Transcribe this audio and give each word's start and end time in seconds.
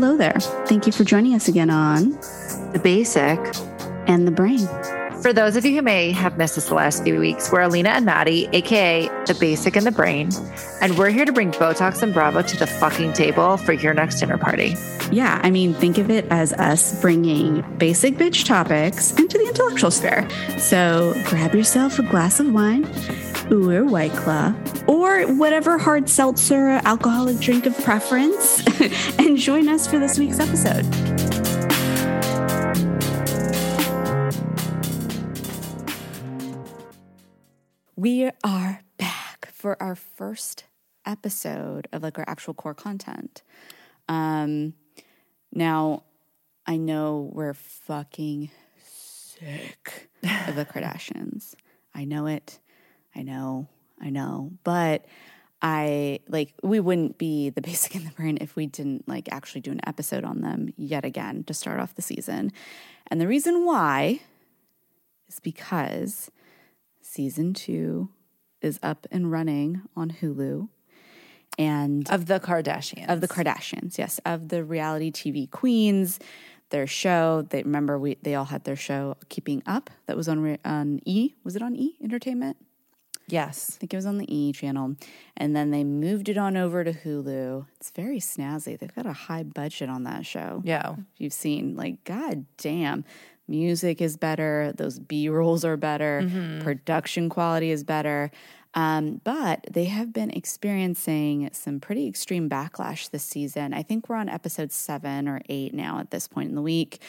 Hello 0.00 0.16
there. 0.16 0.40
Thank 0.64 0.86
you 0.86 0.92
for 0.92 1.04
joining 1.04 1.34
us 1.34 1.46
again 1.46 1.68
on 1.68 2.12
The 2.72 2.80
basic. 2.82 3.38
And 4.06 4.26
the 4.26 4.30
Brain. 4.30 4.66
For 5.20 5.34
those 5.34 5.56
of 5.56 5.66
you 5.66 5.76
who 5.76 5.82
may 5.82 6.10
have 6.12 6.38
missed 6.38 6.56
us 6.56 6.68
the 6.68 6.74
last 6.74 7.04
few 7.04 7.20
weeks, 7.20 7.52
we're 7.52 7.60
Alina 7.60 7.90
and 7.90 8.06
Maddie, 8.06 8.48
aka 8.54 9.08
The 9.26 9.36
Basic 9.38 9.76
and 9.76 9.84
the 9.84 9.92
Brain, 9.92 10.30
and 10.80 10.96
we're 10.96 11.10
here 11.10 11.26
to 11.26 11.32
bring 11.32 11.52
Botox 11.52 12.02
and 12.02 12.14
Bravo 12.14 12.40
to 12.40 12.56
the 12.56 12.66
fucking 12.66 13.12
table 13.12 13.58
for 13.58 13.74
your 13.74 13.92
next 13.92 14.20
dinner 14.20 14.38
party. 14.38 14.74
Yeah, 15.12 15.38
I 15.42 15.50
mean, 15.50 15.74
think 15.74 15.98
of 15.98 16.08
it 16.08 16.24
as 16.30 16.54
us 16.54 16.98
bringing 17.02 17.60
basic 17.76 18.14
bitch 18.14 18.46
topics 18.46 19.12
into 19.18 19.36
the 19.36 19.48
intellectual 19.48 19.90
sphere. 19.90 20.26
So 20.56 21.12
grab 21.26 21.54
yourself 21.54 21.98
a 21.98 22.04
glass 22.04 22.40
of 22.40 22.50
wine, 22.54 22.84
or 23.50 23.84
White 23.84 24.12
Claw, 24.12 24.54
or 24.86 25.22
whatever 25.34 25.76
hard 25.76 26.08
seltzer 26.08 26.80
alcoholic 26.84 27.38
drink 27.40 27.66
of 27.66 27.76
preference, 27.82 28.64
and 29.18 29.36
join 29.36 29.68
us 29.68 29.86
for 29.86 29.98
this 29.98 30.18
week's 30.18 30.38
episode. 30.38 30.86
We 37.96 38.30
are 38.44 38.82
back 38.96 39.50
for 39.52 39.80
our 39.82 39.94
first 39.94 40.64
episode 41.04 41.88
of 41.92 42.02
like 42.02 42.18
our 42.18 42.24
actual 42.26 42.54
core 42.54 42.74
content. 42.74 43.42
Um, 44.08 44.74
now, 45.52 46.04
I 46.66 46.76
know 46.76 47.30
we're 47.32 47.54
fucking 47.54 48.50
sick 48.82 50.08
of 50.48 50.54
the 50.54 50.64
Kardashians. 50.72 51.54
I 51.94 52.04
know 52.04 52.26
it. 52.26 52.60
I 53.14 53.22
know. 53.22 53.68
I 54.00 54.10
know. 54.10 54.52
But 54.64 55.04
I 55.62 56.20
like 56.28 56.54
we 56.62 56.80
wouldn't 56.80 57.18
be 57.18 57.50
the 57.50 57.60
basic 57.70 57.94
in 57.94 58.04
the 58.04 58.10
brain 58.10 58.38
if 58.40 58.56
we 58.56 58.66
didn't 58.66 59.08
like 59.08 59.28
actually 59.30 59.60
do 59.60 59.70
an 59.72 59.80
episode 59.86 60.24
on 60.24 60.40
them 60.40 60.72
yet 60.76 61.04
again 61.04 61.44
to 61.44 61.54
start 61.54 61.80
off 61.80 61.94
the 61.94 62.02
season. 62.02 62.52
And 63.08 63.20
the 63.20 63.28
reason 63.28 63.64
why 63.64 64.20
is 65.28 65.40
because 65.40 66.30
season 67.02 67.54
2 67.54 68.08
is 68.62 68.78
up 68.82 69.06
and 69.10 69.30
running 69.30 69.82
on 69.96 70.10
Hulu 70.10 70.68
and 71.58 72.08
Of 72.10 72.26
the 72.26 72.40
Kardashians. 72.40 73.08
of 73.08 73.20
the 73.20 73.28
Kardashians, 73.28 73.98
yes, 73.98 74.20
of 74.24 74.48
the 74.48 74.62
reality 74.64 75.10
TV 75.10 75.50
queens, 75.50 76.18
their 76.70 76.86
show. 76.86 77.42
They 77.50 77.62
remember 77.62 77.98
we 77.98 78.16
they 78.22 78.34
all 78.34 78.44
had 78.46 78.64
their 78.64 78.76
show 78.76 79.16
Keeping 79.28 79.62
Up 79.66 79.90
that 80.06 80.16
was 80.16 80.28
on 80.28 80.58
on 80.64 81.00
E. 81.04 81.34
Was 81.44 81.56
it 81.56 81.62
on 81.62 81.74
E 81.76 81.96
Entertainment? 82.02 82.56
Yes. 83.32 83.72
I 83.74 83.78
think 83.78 83.92
it 83.92 83.96
was 83.96 84.06
on 84.06 84.18
the 84.18 84.34
E 84.34 84.52
channel, 84.52 84.96
and 85.36 85.54
then 85.54 85.70
they 85.70 85.84
moved 85.84 86.28
it 86.28 86.36
on 86.36 86.56
over 86.56 86.84
to 86.84 86.92
Hulu. 86.92 87.66
It's 87.76 87.90
very 87.90 88.18
snazzy. 88.18 88.78
They've 88.78 88.94
got 88.94 89.06
a 89.06 89.12
high 89.12 89.42
budget 89.42 89.88
on 89.88 90.04
that 90.04 90.26
show. 90.26 90.62
Yeah. 90.64 90.96
You've 91.16 91.32
seen, 91.32 91.76
like, 91.76 92.04
god 92.04 92.44
damn, 92.56 93.04
music 93.48 94.00
is 94.00 94.16
better. 94.16 94.72
Those 94.76 94.98
B 94.98 95.28
rolls 95.28 95.64
are 95.64 95.76
better. 95.76 96.22
Mm-hmm. 96.24 96.62
Production 96.62 97.28
quality 97.28 97.70
is 97.70 97.84
better. 97.84 98.30
Um, 98.74 99.20
but 99.24 99.66
they 99.70 99.86
have 99.86 100.12
been 100.12 100.30
experiencing 100.30 101.50
some 101.52 101.80
pretty 101.80 102.06
extreme 102.06 102.48
backlash 102.48 103.10
this 103.10 103.24
season. 103.24 103.74
I 103.74 103.82
think 103.82 104.08
we're 104.08 104.16
on 104.16 104.28
episode 104.28 104.70
seven 104.70 105.28
or 105.28 105.40
eight 105.48 105.74
now 105.74 105.98
at 105.98 106.10
this 106.10 106.28
point 106.28 106.50
in 106.50 106.54
the 106.54 106.62
week, 106.62 107.00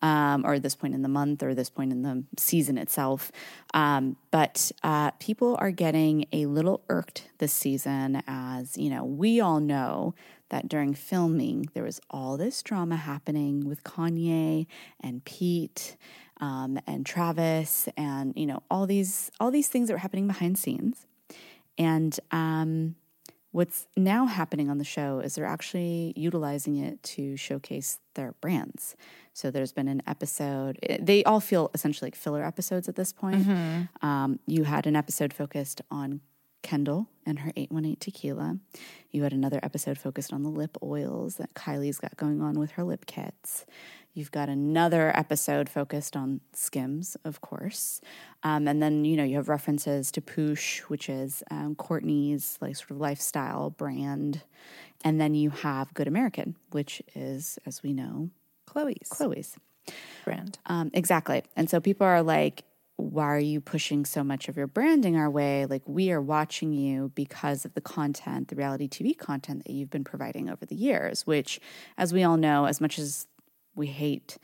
um, 0.00 0.46
or 0.46 0.58
this 0.58 0.74
point 0.74 0.94
in 0.94 1.02
the 1.02 1.08
month, 1.08 1.42
or 1.42 1.54
this 1.54 1.68
point 1.68 1.92
in 1.92 2.02
the 2.02 2.24
season 2.38 2.78
itself. 2.78 3.30
Um, 3.74 4.16
but 4.30 4.72
uh, 4.82 5.10
people 5.12 5.56
are 5.60 5.70
getting 5.70 6.24
a 6.32 6.46
little 6.46 6.82
irked 6.88 7.28
this 7.38 7.52
season, 7.52 8.22
as 8.26 8.78
you 8.78 8.88
know, 8.88 9.04
we 9.04 9.40
all 9.40 9.60
know 9.60 10.14
that 10.48 10.68
during 10.68 10.94
filming 10.94 11.68
there 11.74 11.84
was 11.84 12.00
all 12.10 12.36
this 12.36 12.62
drama 12.62 12.96
happening 12.96 13.66
with 13.66 13.84
Kanye 13.84 14.66
and 15.00 15.24
Pete 15.24 15.96
um, 16.40 16.78
and 16.86 17.06
Travis, 17.06 17.88
and 17.96 18.32
you 18.36 18.46
know 18.46 18.62
all 18.70 18.86
these 18.86 19.30
all 19.38 19.50
these 19.50 19.68
things 19.68 19.88
that 19.88 19.94
were 19.94 19.98
happening 19.98 20.26
behind 20.26 20.58
scenes. 20.58 21.06
And 21.80 22.20
um, 22.30 22.94
what's 23.52 23.86
now 23.96 24.26
happening 24.26 24.68
on 24.68 24.76
the 24.76 24.84
show 24.84 25.20
is 25.20 25.34
they're 25.34 25.46
actually 25.46 26.12
utilizing 26.14 26.76
it 26.76 27.02
to 27.02 27.38
showcase 27.38 27.98
their 28.16 28.32
brands. 28.42 28.96
So 29.32 29.50
there's 29.50 29.72
been 29.72 29.88
an 29.88 30.02
episode, 30.06 30.78
eh, 30.82 30.98
they 31.00 31.24
all 31.24 31.40
feel 31.40 31.70
essentially 31.72 32.08
like 32.08 32.14
filler 32.14 32.44
episodes 32.44 32.86
at 32.86 32.96
this 32.96 33.14
point. 33.14 33.46
Um, 34.02 34.40
you 34.46 34.64
had 34.64 34.86
an 34.86 34.94
episode 34.94 35.32
focused 35.32 35.80
on 35.90 36.20
Kendall 36.62 37.08
and 37.24 37.38
her 37.38 37.50
818 37.56 37.96
tequila. 37.96 38.58
You 39.10 39.22
had 39.22 39.32
another 39.32 39.58
episode 39.62 39.96
focused 39.96 40.34
on 40.34 40.42
the 40.42 40.50
lip 40.50 40.76
oils 40.82 41.36
that 41.36 41.54
Kylie's 41.54 41.96
got 41.98 42.14
going 42.18 42.42
on 42.42 42.58
with 42.58 42.72
her 42.72 42.84
lip 42.84 43.06
kits. 43.06 43.64
You've 44.12 44.32
got 44.32 44.48
another 44.48 45.16
episode 45.16 45.68
focused 45.68 46.16
on 46.16 46.40
Skims, 46.52 47.16
of 47.24 47.40
course. 47.40 48.00
Um, 48.42 48.66
and 48.66 48.82
then, 48.82 49.04
you 49.04 49.16
know, 49.16 49.22
you 49.22 49.36
have 49.36 49.48
references 49.48 50.10
to 50.12 50.20
Poosh, 50.20 50.80
which 50.80 51.08
is 51.08 51.42
um, 51.50 51.76
Kourtney's 51.76 52.58
like 52.60 52.74
sort 52.76 52.90
of 52.90 52.98
lifestyle 52.98 53.70
brand. 53.70 54.42
And 55.04 55.20
then 55.20 55.34
you 55.34 55.50
have 55.50 55.94
Good 55.94 56.08
American, 56.08 56.56
which 56.72 57.00
is, 57.14 57.58
as 57.64 57.82
we 57.82 57.92
know, 57.92 58.30
Khloé's 58.68 59.08
Khloé's. 59.08 59.56
brand. 60.24 60.58
Um, 60.66 60.90
exactly. 60.92 61.44
And 61.56 61.70
so 61.70 61.80
people 61.80 62.06
are 62.06 62.22
like, 62.22 62.64
why 62.96 63.24
are 63.24 63.38
you 63.38 63.60
pushing 63.60 64.04
so 64.04 64.22
much 64.22 64.48
of 64.48 64.56
your 64.56 64.66
branding 64.66 65.16
our 65.16 65.30
way? 65.30 65.66
Like, 65.66 65.82
we 65.86 66.10
are 66.10 66.20
watching 66.20 66.72
you 66.72 67.10
because 67.14 67.64
of 67.64 67.74
the 67.74 67.80
content, 67.80 68.48
the 68.48 68.56
reality 68.56 68.88
TV 68.88 69.16
content 69.16 69.64
that 69.64 69.72
you've 69.72 69.88
been 69.90 70.04
providing 70.04 70.50
over 70.50 70.66
the 70.66 70.74
years, 70.74 71.26
which, 71.26 71.60
as 71.96 72.12
we 72.12 72.22
all 72.22 72.36
know, 72.36 72.66
as 72.66 72.80
much 72.80 72.98
as 72.98 73.26
we 73.74 73.86
hate, 73.86 74.38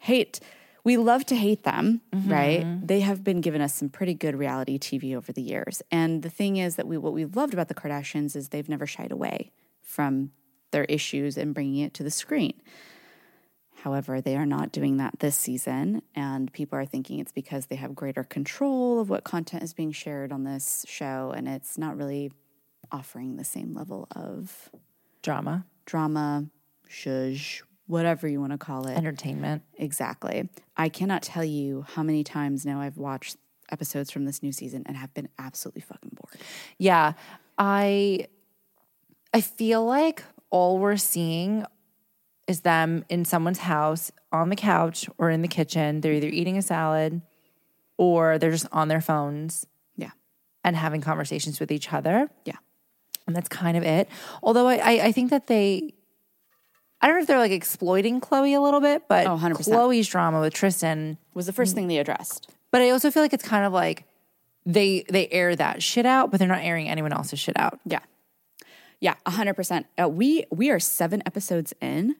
hate, 0.00 0.40
we 0.84 0.96
love 0.96 1.24
to 1.26 1.36
hate 1.36 1.62
them, 1.62 2.00
right? 2.12 2.64
Mm-hmm. 2.64 2.86
They 2.86 3.00
have 3.00 3.22
been 3.22 3.40
giving 3.40 3.60
us 3.60 3.74
some 3.74 3.88
pretty 3.88 4.14
good 4.14 4.34
reality 4.34 4.78
TV 4.78 5.14
over 5.16 5.32
the 5.32 5.42
years. 5.42 5.80
And 5.90 6.22
the 6.22 6.30
thing 6.30 6.56
is 6.56 6.76
that 6.76 6.88
we, 6.88 6.98
what 6.98 7.12
we've 7.12 7.36
loved 7.36 7.52
about 7.52 7.68
the 7.68 7.74
Kardashians 7.74 8.34
is 8.34 8.48
they've 8.48 8.68
never 8.68 8.86
shied 8.86 9.12
away 9.12 9.52
from 9.82 10.32
their 10.72 10.84
issues 10.84 11.36
and 11.36 11.54
bringing 11.54 11.76
it 11.84 11.94
to 11.94 12.02
the 12.02 12.10
screen. 12.10 12.54
However, 13.82 14.20
they 14.20 14.36
are 14.36 14.46
not 14.46 14.70
doing 14.70 14.98
that 14.98 15.18
this 15.18 15.36
season, 15.36 16.02
and 16.14 16.52
people 16.52 16.78
are 16.78 16.84
thinking 16.84 17.18
it's 17.18 17.32
because 17.32 17.66
they 17.66 17.76
have 17.76 17.96
greater 17.96 18.22
control 18.22 19.00
of 19.00 19.10
what 19.10 19.24
content 19.24 19.64
is 19.64 19.74
being 19.74 19.90
shared 19.90 20.30
on 20.32 20.44
this 20.44 20.84
show, 20.88 21.32
and 21.36 21.48
it's 21.48 21.76
not 21.76 21.96
really 21.96 22.30
offering 22.92 23.36
the 23.36 23.44
same 23.44 23.74
level 23.74 24.06
of 24.14 24.70
Drama. 25.22 25.66
drama, 25.84 26.46
zhuzh, 26.88 27.62
whatever 27.92 28.26
you 28.26 28.40
want 28.40 28.52
to 28.52 28.58
call 28.58 28.86
it. 28.86 28.96
Entertainment. 28.96 29.62
Exactly. 29.76 30.48
I 30.76 30.88
cannot 30.88 31.22
tell 31.22 31.44
you 31.44 31.84
how 31.88 32.02
many 32.02 32.24
times 32.24 32.64
now 32.66 32.80
I've 32.80 32.96
watched 32.96 33.36
episodes 33.70 34.10
from 34.10 34.24
this 34.24 34.42
new 34.42 34.50
season 34.52 34.82
and 34.86 34.96
have 34.96 35.12
been 35.14 35.28
absolutely 35.38 35.82
fucking 35.82 36.10
bored. 36.14 36.42
Yeah. 36.78 37.12
I 37.58 38.26
I 39.34 39.40
feel 39.40 39.84
like 39.84 40.24
all 40.50 40.78
we're 40.78 40.96
seeing 40.96 41.64
is 42.48 42.62
them 42.62 43.04
in 43.08 43.24
someone's 43.24 43.58
house 43.58 44.10
on 44.32 44.48
the 44.48 44.56
couch 44.56 45.08
or 45.18 45.30
in 45.30 45.42
the 45.42 45.48
kitchen. 45.48 46.00
They're 46.00 46.12
either 46.14 46.28
eating 46.28 46.56
a 46.58 46.62
salad 46.62 47.22
or 47.96 48.38
they're 48.38 48.50
just 48.50 48.66
on 48.72 48.88
their 48.88 49.00
phones 49.00 49.66
Yeah. 49.96 50.10
and 50.64 50.76
having 50.76 51.00
conversations 51.02 51.60
with 51.60 51.70
each 51.70 51.92
other. 51.92 52.30
Yeah. 52.44 52.56
And 53.26 53.36
that's 53.36 53.48
kind 53.48 53.76
of 53.76 53.84
it. 53.84 54.08
Although 54.42 54.66
I, 54.66 54.76
I, 54.76 54.92
I 55.06 55.12
think 55.12 55.30
that 55.30 55.46
they 55.46 55.94
I 57.02 57.08
don't 57.08 57.16
know 57.16 57.22
if 57.22 57.26
they're 57.26 57.38
like 57.38 57.50
exploiting 57.52 58.20
Khloé 58.20 58.56
a 58.56 58.60
little 58.60 58.80
bit, 58.80 59.02
but 59.08 59.26
Oh, 59.26 59.36
100%. 59.36 59.56
Khloé's 59.68 60.06
drama 60.08 60.40
with 60.40 60.54
Tristan 60.54 61.18
Was 61.34 61.46
the 61.46 61.52
first 61.52 61.74
thing 61.74 61.88
they 61.88 61.98
addressed. 61.98 62.48
but 62.70 62.80
I 62.80 62.90
also 62.90 63.10
feel 63.10 63.22
like 63.22 63.32
it's 63.34 63.44
kind 63.46 63.64
of 63.66 63.72
like 63.72 64.04
they 64.64 65.04
they 65.08 65.26
air 65.28 65.56
that 65.56 65.82
shit 65.82 66.06
out, 66.06 66.30
but 66.30 66.38
they're 66.38 66.46
not 66.48 66.62
airing 66.62 66.88
anyone 66.88 67.12
else's 67.12 67.40
shit 67.40 67.58
out. 67.58 67.80
Yeah. 67.84 67.98
Yeah, 69.00 69.14
100%. 69.26 69.84
Uh, 70.00 70.08
we 70.08 70.44
we 70.52 70.70
are 70.70 70.78
7 70.78 71.22
episodes 71.26 71.74
in 71.80 72.14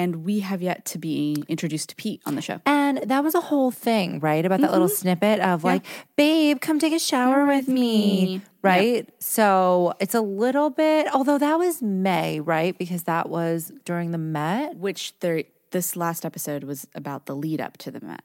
and 0.00 0.24
we 0.24 0.40
have 0.40 0.62
yet 0.62 0.84
to 0.86 0.98
be 0.98 1.44
introduced 1.48 1.90
to 1.90 1.94
Pete 1.96 2.22
on 2.24 2.34
the 2.34 2.42
show. 2.42 2.60
And 2.64 2.98
that 3.04 3.22
was 3.22 3.34
a 3.34 3.40
whole 3.40 3.70
thing, 3.70 4.18
right? 4.20 4.44
About 4.46 4.60
that 4.60 4.72
little 4.72 4.88
snippet 4.88 5.40
of 5.40 5.62
like, 5.62 5.84
babe, 6.16 6.60
come 6.60 6.78
take 6.78 6.92
a 6.94 6.98
shower 6.98 7.44
with 7.46 7.68
me, 7.68 8.40
right? 8.62 9.08
So 9.18 9.92
it's 10.00 10.14
a 10.14 10.20
little 10.22 10.70
bit, 10.70 11.06
although 11.14 11.38
that 11.38 11.58
was 11.58 11.82
May, 11.82 12.40
right? 12.40 12.76
Because 12.76 13.02
that 13.04 13.28
was 13.28 13.72
during 13.84 14.10
the 14.10 14.18
Met. 14.18 14.76
Which 14.76 15.18
there 15.20 15.44
this 15.70 15.94
last 15.96 16.24
episode 16.24 16.64
was 16.64 16.86
about 16.94 17.26
the 17.26 17.36
lead 17.36 17.60
up 17.60 17.76
to 17.78 17.90
the 17.90 18.00
Met. 18.00 18.22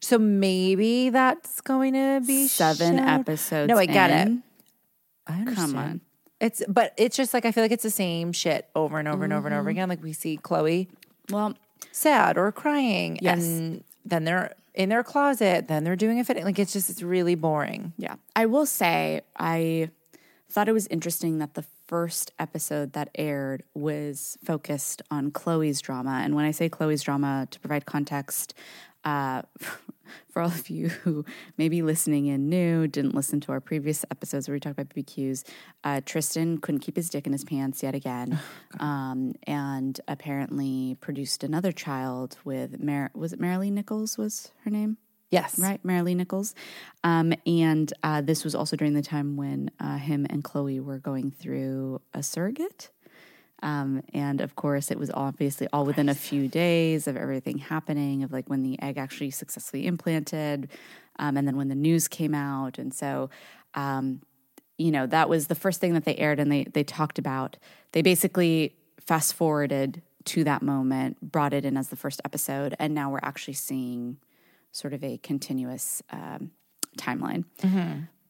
So 0.00 0.18
maybe 0.18 1.10
that's 1.10 1.60
going 1.60 1.94
to 1.94 2.22
be 2.24 2.46
Seven 2.46 2.98
episodes. 3.00 3.68
No, 3.68 3.76
I 3.78 3.86
get 3.86 4.10
it. 4.10 4.32
I 5.26 5.32
understand. 5.40 5.72
Come 5.72 5.76
on. 5.78 6.00
It's, 6.40 6.62
but 6.68 6.92
it's 6.96 7.16
just 7.16 7.32
like, 7.32 7.44
I 7.46 7.52
feel 7.52 7.64
like 7.64 7.72
it's 7.72 7.82
the 7.82 7.90
same 7.90 8.32
shit 8.32 8.68
over 8.76 8.98
and 8.98 9.08
over 9.08 9.24
and 9.24 9.32
over 9.32 9.46
and 9.48 9.54
Mm-hmm. 9.54 9.60
over 9.60 9.70
again. 9.70 9.88
Like 9.88 10.02
we 10.02 10.12
see 10.12 10.36
Khloé 10.36 10.88
Well, 11.30 11.54
sad 11.92 12.36
or 12.36 12.52
crying. 12.52 13.18
Yes. 13.20 13.44
And 13.44 13.84
then 14.04 14.24
they're 14.24 14.54
in 14.74 14.88
their 14.88 15.04
closet, 15.04 15.68
then 15.68 15.84
they're 15.84 15.96
doing 15.96 16.18
a 16.18 16.24
fitting. 16.24 16.44
Like 16.44 16.58
it's 16.58 16.72
just, 16.72 16.90
it's 16.90 17.02
really 17.02 17.34
boring. 17.36 17.92
Yeah. 17.96 18.16
I 18.34 18.46
will 18.46 18.66
say 18.66 19.22
I 19.36 19.90
thought 20.50 20.68
it 20.68 20.72
was 20.72 20.86
interesting 20.88 21.38
that 21.38 21.54
the 21.54 21.64
first 21.86 22.32
episode 22.38 22.92
that 22.94 23.08
aired 23.14 23.62
was 23.74 24.36
focused 24.44 25.02
on 25.10 25.30
Khloé's 25.30 25.80
drama. 25.80 26.20
And 26.24 26.34
when 26.34 26.44
I 26.44 26.50
say 26.50 26.68
Khloé's 26.68 27.02
drama, 27.02 27.46
to 27.50 27.60
provide 27.60 27.86
context, 27.86 28.54
uh, 29.04 29.42
for 30.28 30.42
all 30.42 30.48
of 30.48 30.68
you 30.68 30.88
who 30.88 31.24
may 31.56 31.68
be 31.68 31.82
listening 31.82 32.26
in 32.26 32.48
new, 32.48 32.86
didn't 32.86 33.14
listen 33.14 33.40
to 33.40 33.52
our 33.52 33.60
previous 33.60 34.04
episodes 34.10 34.48
where 34.48 34.54
we 34.54 34.60
talked 34.60 34.78
about 34.78 34.94
BBQs, 34.94 35.44
uh, 35.84 36.00
Tristan 36.04 36.58
couldn't 36.58 36.80
keep 36.80 36.96
his 36.96 37.08
dick 37.08 37.26
in 37.26 37.32
his 37.32 37.44
pants 37.44 37.82
yet 37.82 37.94
again, 37.94 38.38
um, 38.80 39.34
and 39.44 40.00
apparently 40.08 40.96
produced 41.00 41.44
another 41.44 41.72
child 41.72 42.38
with 42.44 42.80
Mar- 42.80 43.10
was 43.14 43.32
it 43.32 43.40
Maralee 43.40 43.72
Nichols 43.72 44.18
was 44.18 44.52
her 44.64 44.70
name? 44.70 44.98
Yes. 45.30 45.58
right? 45.58 45.82
Maralee 45.82 46.14
Nichols. 46.14 46.54
Um, 47.02 47.32
and 47.44 47.92
uh, 48.04 48.20
this 48.20 48.44
was 48.44 48.54
also 48.54 48.76
during 48.76 48.94
the 48.94 49.02
time 49.02 49.36
when 49.36 49.70
uh, 49.80 49.96
him 49.96 50.26
and 50.30 50.44
Khloé 50.44 50.80
were 50.80 50.98
going 50.98 51.32
through 51.32 52.00
a 52.12 52.22
surrogate. 52.22 52.90
Um, 53.62 54.02
and 54.12 54.40
of 54.40 54.56
course, 54.56 54.90
it 54.90 54.98
was 54.98 55.10
obviously 55.14 55.68
all 55.72 55.86
within 55.86 56.08
a 56.08 56.14
few 56.14 56.48
days 56.48 57.06
of 57.06 57.16
everything 57.16 57.58
happening, 57.58 58.22
of 58.22 58.32
like 58.32 58.48
when 58.48 58.62
the 58.62 58.80
egg 58.82 58.98
actually 58.98 59.30
successfully 59.30 59.86
implanted, 59.86 60.68
um, 61.18 61.36
and 61.36 61.46
then 61.46 61.56
when 61.56 61.68
the 61.68 61.74
news 61.74 62.08
came 62.08 62.34
out. 62.34 62.78
And 62.78 62.92
so, 62.92 63.30
um, 63.74 64.20
you 64.76 64.90
know, 64.90 65.06
that 65.06 65.28
was 65.28 65.46
the 65.46 65.54
first 65.54 65.80
thing 65.80 65.94
that 65.94 66.04
they 66.04 66.16
aired, 66.16 66.40
and 66.40 66.52
they 66.52 66.64
they 66.64 66.84
talked 66.84 67.18
about. 67.18 67.56
They 67.92 68.02
basically 68.02 68.74
fast 69.00 69.34
forwarded 69.34 70.02
to 70.24 70.44
that 70.44 70.62
moment, 70.62 71.20
brought 71.20 71.52
it 71.52 71.64
in 71.64 71.76
as 71.76 71.88
the 71.88 71.96
first 71.96 72.20
episode, 72.24 72.74
and 72.78 72.94
now 72.94 73.10
we're 73.10 73.20
actually 73.22 73.54
seeing 73.54 74.18
sort 74.72 74.92
of 74.92 75.04
a 75.04 75.18
continuous 75.18 76.02
um, 76.10 76.50
timeline. 76.98 77.44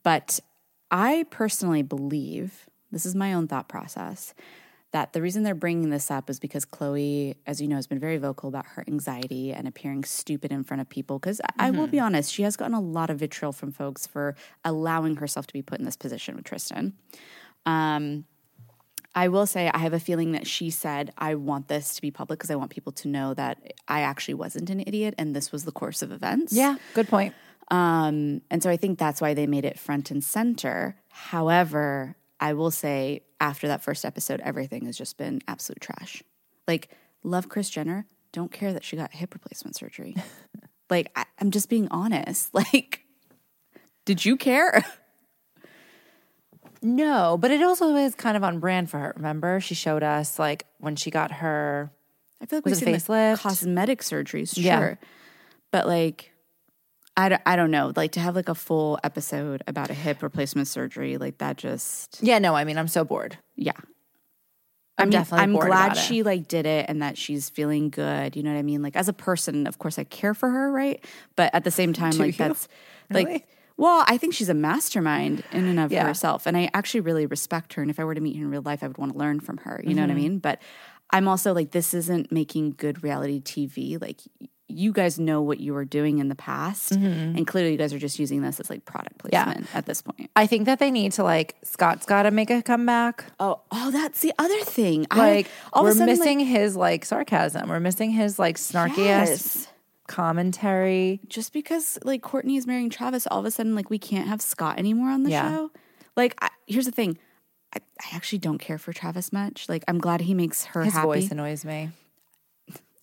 But 0.02 0.40
I 0.90 1.24
personally 1.30 1.82
believe 1.82 2.68
this 2.92 3.06
is 3.06 3.14
my 3.14 3.32
own 3.32 3.48
thought 3.48 3.68
process 3.68 4.34
that 4.94 5.12
the 5.12 5.20
reason 5.20 5.42
they're 5.42 5.56
bringing 5.56 5.90
this 5.90 6.08
up 6.08 6.30
is 6.30 6.38
because 6.38 6.64
Khloé, 6.64 7.34
as 7.48 7.60
you 7.60 7.66
know, 7.66 7.74
has 7.74 7.88
been 7.88 7.98
very 7.98 8.16
vocal 8.16 8.48
about 8.48 8.64
her 8.64 8.84
anxiety 8.86 9.52
and 9.52 9.66
appearing 9.66 10.04
stupid 10.04 10.52
in 10.52 10.62
front 10.62 10.80
of 10.80 10.88
people. 10.88 11.18
Because 11.18 11.40
I 11.58 11.72
will 11.72 11.88
be 11.88 11.98
honest, 11.98 12.32
she 12.32 12.44
has 12.44 12.56
gotten 12.56 12.74
a 12.74 12.80
lot 12.80 13.10
of 13.10 13.18
vitriol 13.18 13.50
from 13.50 13.72
folks 13.72 14.06
for 14.06 14.36
allowing 14.64 15.16
herself 15.16 15.48
to 15.48 15.52
be 15.52 15.62
put 15.62 15.80
in 15.80 15.84
this 15.84 15.96
position 15.96 16.36
with 16.36 16.44
Tristan. 16.44 16.92
Um, 17.66 18.24
I 19.16 19.26
will 19.26 19.46
say, 19.46 19.68
I 19.74 19.78
have 19.78 19.94
a 19.94 19.98
feeling 19.98 20.30
that 20.30 20.46
she 20.46 20.70
said, 20.70 21.12
I 21.18 21.34
want 21.34 21.66
this 21.66 21.96
to 21.96 22.00
be 22.00 22.12
public 22.12 22.38
because 22.38 22.52
I 22.52 22.54
want 22.54 22.70
people 22.70 22.92
to 22.92 23.08
know 23.08 23.34
that 23.34 23.74
I 23.88 24.02
actually 24.02 24.34
wasn't 24.34 24.70
an 24.70 24.78
idiot 24.78 25.16
and 25.18 25.34
this 25.34 25.50
was 25.50 25.64
the 25.64 25.72
course 25.72 26.02
of 26.02 26.12
events. 26.12 26.52
Yeah. 26.52 26.76
Good 26.94 27.08
point. 27.08 27.34
Um, 27.68 28.42
and 28.48 28.62
so 28.62 28.70
I 28.70 28.76
think 28.76 29.00
that's 29.00 29.20
why 29.20 29.34
they 29.34 29.48
made 29.48 29.64
it 29.64 29.76
front 29.76 30.12
and 30.12 30.22
center. 30.22 31.00
However, 31.08 32.14
I 32.38 32.52
will 32.52 32.70
say 32.70 33.22
after 33.44 33.68
that 33.68 33.82
first 33.82 34.06
episode, 34.06 34.40
everything 34.40 34.86
has 34.86 34.96
just 34.96 35.18
been 35.18 35.42
absolute 35.46 35.78
trash. 35.78 36.22
Like, 36.66 36.88
love 37.22 37.50
Kris 37.50 37.68
Jenner, 37.68 38.06
don't 38.32 38.50
care 38.50 38.72
that 38.72 38.82
she 38.82 38.96
got 38.96 39.12
hip 39.12 39.34
replacement 39.34 39.76
surgery. 39.76 40.16
like, 40.90 41.12
I, 41.14 41.26
I'm 41.38 41.50
just 41.50 41.68
being 41.68 41.86
honest. 41.90 42.50
Like, 42.54 43.02
did 44.06 44.24
you 44.24 44.36
care? 44.38 44.82
No, 46.82 47.38
but 47.38 47.50
it 47.50 47.62
also 47.62 47.94
is 47.96 48.14
kind 48.14 48.36
of 48.36 48.44
on 48.44 48.60
brand 48.60 48.90
for 48.90 48.98
her. 48.98 49.12
Remember, 49.16 49.60
she 49.60 49.74
showed 49.74 50.02
us 50.02 50.38
like 50.38 50.66
when 50.78 50.96
she 50.96 51.10
got 51.10 51.32
her. 51.32 51.90
I 52.42 52.46
feel 52.46 52.58
like 52.58 52.66
Was 52.66 52.80
we've 52.80 52.84
seen 52.84 52.94
facelift? 52.96 53.36
the 53.36 53.42
cosmetic 53.42 54.00
surgeries, 54.02 54.54
sure. 54.54 54.62
Yeah. 54.62 54.94
But 55.70 55.86
like, 55.86 56.32
I 57.16 57.28
don't, 57.28 57.42
I 57.46 57.54
don't 57.56 57.70
know. 57.70 57.92
Like 57.94 58.12
to 58.12 58.20
have 58.20 58.34
like 58.34 58.48
a 58.48 58.54
full 58.54 58.98
episode 59.04 59.62
about 59.68 59.88
a 59.90 59.94
hip 59.94 60.22
replacement 60.22 60.66
surgery, 60.68 61.16
like 61.16 61.38
that 61.38 61.56
just, 61.56 62.18
Yeah, 62.22 62.38
no, 62.40 62.54
I 62.56 62.64
mean, 62.64 62.76
I'm 62.78 62.88
so 62.88 63.04
bored. 63.04 63.38
yeah. 63.56 63.72
I'm 64.96 65.02
I 65.02 65.04
mean, 65.06 65.10
definitely 65.12 65.42
I'm 65.42 65.52
glad 65.54 65.84
about 65.86 65.96
it. 65.96 66.00
she 66.00 66.22
like 66.22 66.46
did 66.46 66.66
it 66.66 66.86
and 66.88 67.02
that 67.02 67.18
she's 67.18 67.50
feeling 67.50 67.90
good. 67.90 68.36
You 68.36 68.44
know 68.44 68.52
what 68.52 68.58
I 68.60 68.62
mean? 68.62 68.80
Like 68.80 68.94
as 68.94 69.08
a 69.08 69.12
person, 69.12 69.66
of 69.66 69.78
course, 69.78 69.98
I 69.98 70.04
care 70.04 70.34
for 70.34 70.48
her, 70.48 70.70
right? 70.70 71.04
But 71.34 71.52
at 71.52 71.64
the 71.64 71.72
same 71.72 71.92
time, 72.02 72.12
like 72.16 72.38
you? 72.38 72.44
that's 72.44 72.68
Really? 73.10 73.24
like, 73.24 73.48
well, 73.76 74.04
I 74.06 74.18
think 74.18 74.34
she's 74.34 74.48
a 74.48 74.54
mastermind 74.54 75.42
in 75.52 75.66
and 75.66 75.80
of 75.80 75.90
Yeah. 75.90 76.06
herself, 76.06 76.46
and 76.46 76.56
I 76.56 76.70
actually 76.74 77.00
really 77.00 77.26
respect 77.26 77.72
her. 77.74 77.82
And 77.82 77.90
if 77.90 77.98
I 77.98 78.04
were 78.04 78.14
to 78.14 78.20
meet 78.20 78.36
her 78.36 78.42
in 78.44 78.50
real 78.52 78.62
life, 78.62 78.84
I 78.84 78.86
would 78.86 78.98
want 78.98 79.12
to 79.14 79.18
learn 79.18 79.40
from 79.40 79.56
her. 79.58 79.80
You 79.82 79.94
know 79.94 80.02
Mm-hmm. 80.02 80.08
what 80.08 80.10
I 80.12 80.14
mean? 80.14 80.38
But 80.38 80.62
I'm 81.10 81.26
also 81.26 81.52
like, 81.52 81.72
this 81.72 81.92
isn't 81.92 82.30
making 82.30 82.74
good 82.76 83.02
reality 83.02 83.40
TV. 83.40 84.00
Like. 84.00 84.20
You 84.76 84.92
guys 84.92 85.18
know 85.18 85.40
what 85.42 85.60
you 85.60 85.72
were 85.74 85.84
doing 85.84 86.18
in 86.18 86.28
the 86.28 86.34
past, 86.34 86.92
and 86.92 87.46
clearly 87.46 87.72
you 87.72 87.78
guys 87.78 87.92
are 87.92 87.98
just 87.98 88.18
using 88.18 88.42
this 88.42 88.58
as 88.60 88.68
like 88.70 88.84
product 88.84 89.18
Mm-hmm. 89.18 89.28
Yeah. 89.32 89.44
placement 89.44 89.74
at 89.74 89.86
this 89.86 90.02
point. 90.02 90.30
I 90.36 90.46
think 90.46 90.66
that 90.66 90.78
they 90.80 90.90
need 90.90 91.12
to 91.12 91.22
like 91.22 91.54
Scott's 91.62 92.04
got 92.06 92.24
to 92.24 92.30
make 92.30 92.50
a 92.50 92.62
comeback. 92.62 93.24
Oh, 93.40 93.60
oh, 93.70 93.90
that's 93.90 94.20
the 94.20 94.32
other 94.38 94.60
thing. 94.62 95.06
I- 95.10 95.18
Like 95.18 95.50
all 95.72 95.82
we're 95.84 95.90
of 95.90 95.96
a 95.96 95.98
sudden, 95.98 96.14
like, 96.14 96.18
missing 96.18 96.40
his 96.40 96.76
like 96.76 97.04
sarcasm. 97.04 97.68
We're 97.68 97.80
missing 97.80 98.10
his 98.10 98.38
like 98.38 98.56
snarky 98.56 99.06
ass 99.06 99.68
commentary. 100.06 101.20
just 101.28 101.52
because 101.52 101.98
like 102.04 102.22
Kourtney 102.22 102.56
is 102.58 102.66
marrying 102.66 102.90
Travis, 102.90 103.26
all 103.30 103.38
of 103.40 103.44
a 103.46 103.50
sudden 103.50 103.74
like 103.74 103.90
we 103.90 103.98
can't 103.98 104.28
have 104.28 104.40
Scott 104.42 104.78
anymore 104.78 105.10
on 105.10 105.22
the 105.22 105.30
Yeah. 105.30 105.48
show. 105.50 105.70
Like, 106.16 106.34
I, 106.40 106.48
here's 106.66 106.84
the 106.86 106.92
thing, 106.92 107.18
I, 107.74 107.78
I 108.00 108.14
actually 108.16 108.38
don't 108.38 108.58
care 108.58 108.78
for 108.78 108.92
Travis 108.92 109.32
much. 109.32 109.68
Like, 109.68 109.82
I'm 109.88 109.98
glad 109.98 110.20
he 110.20 110.32
makes 110.34 110.64
her 110.66 110.84
His 110.84 110.92
happy. 110.94 111.06
voice 111.06 111.30
annoys 111.30 111.64
me. 111.64 111.90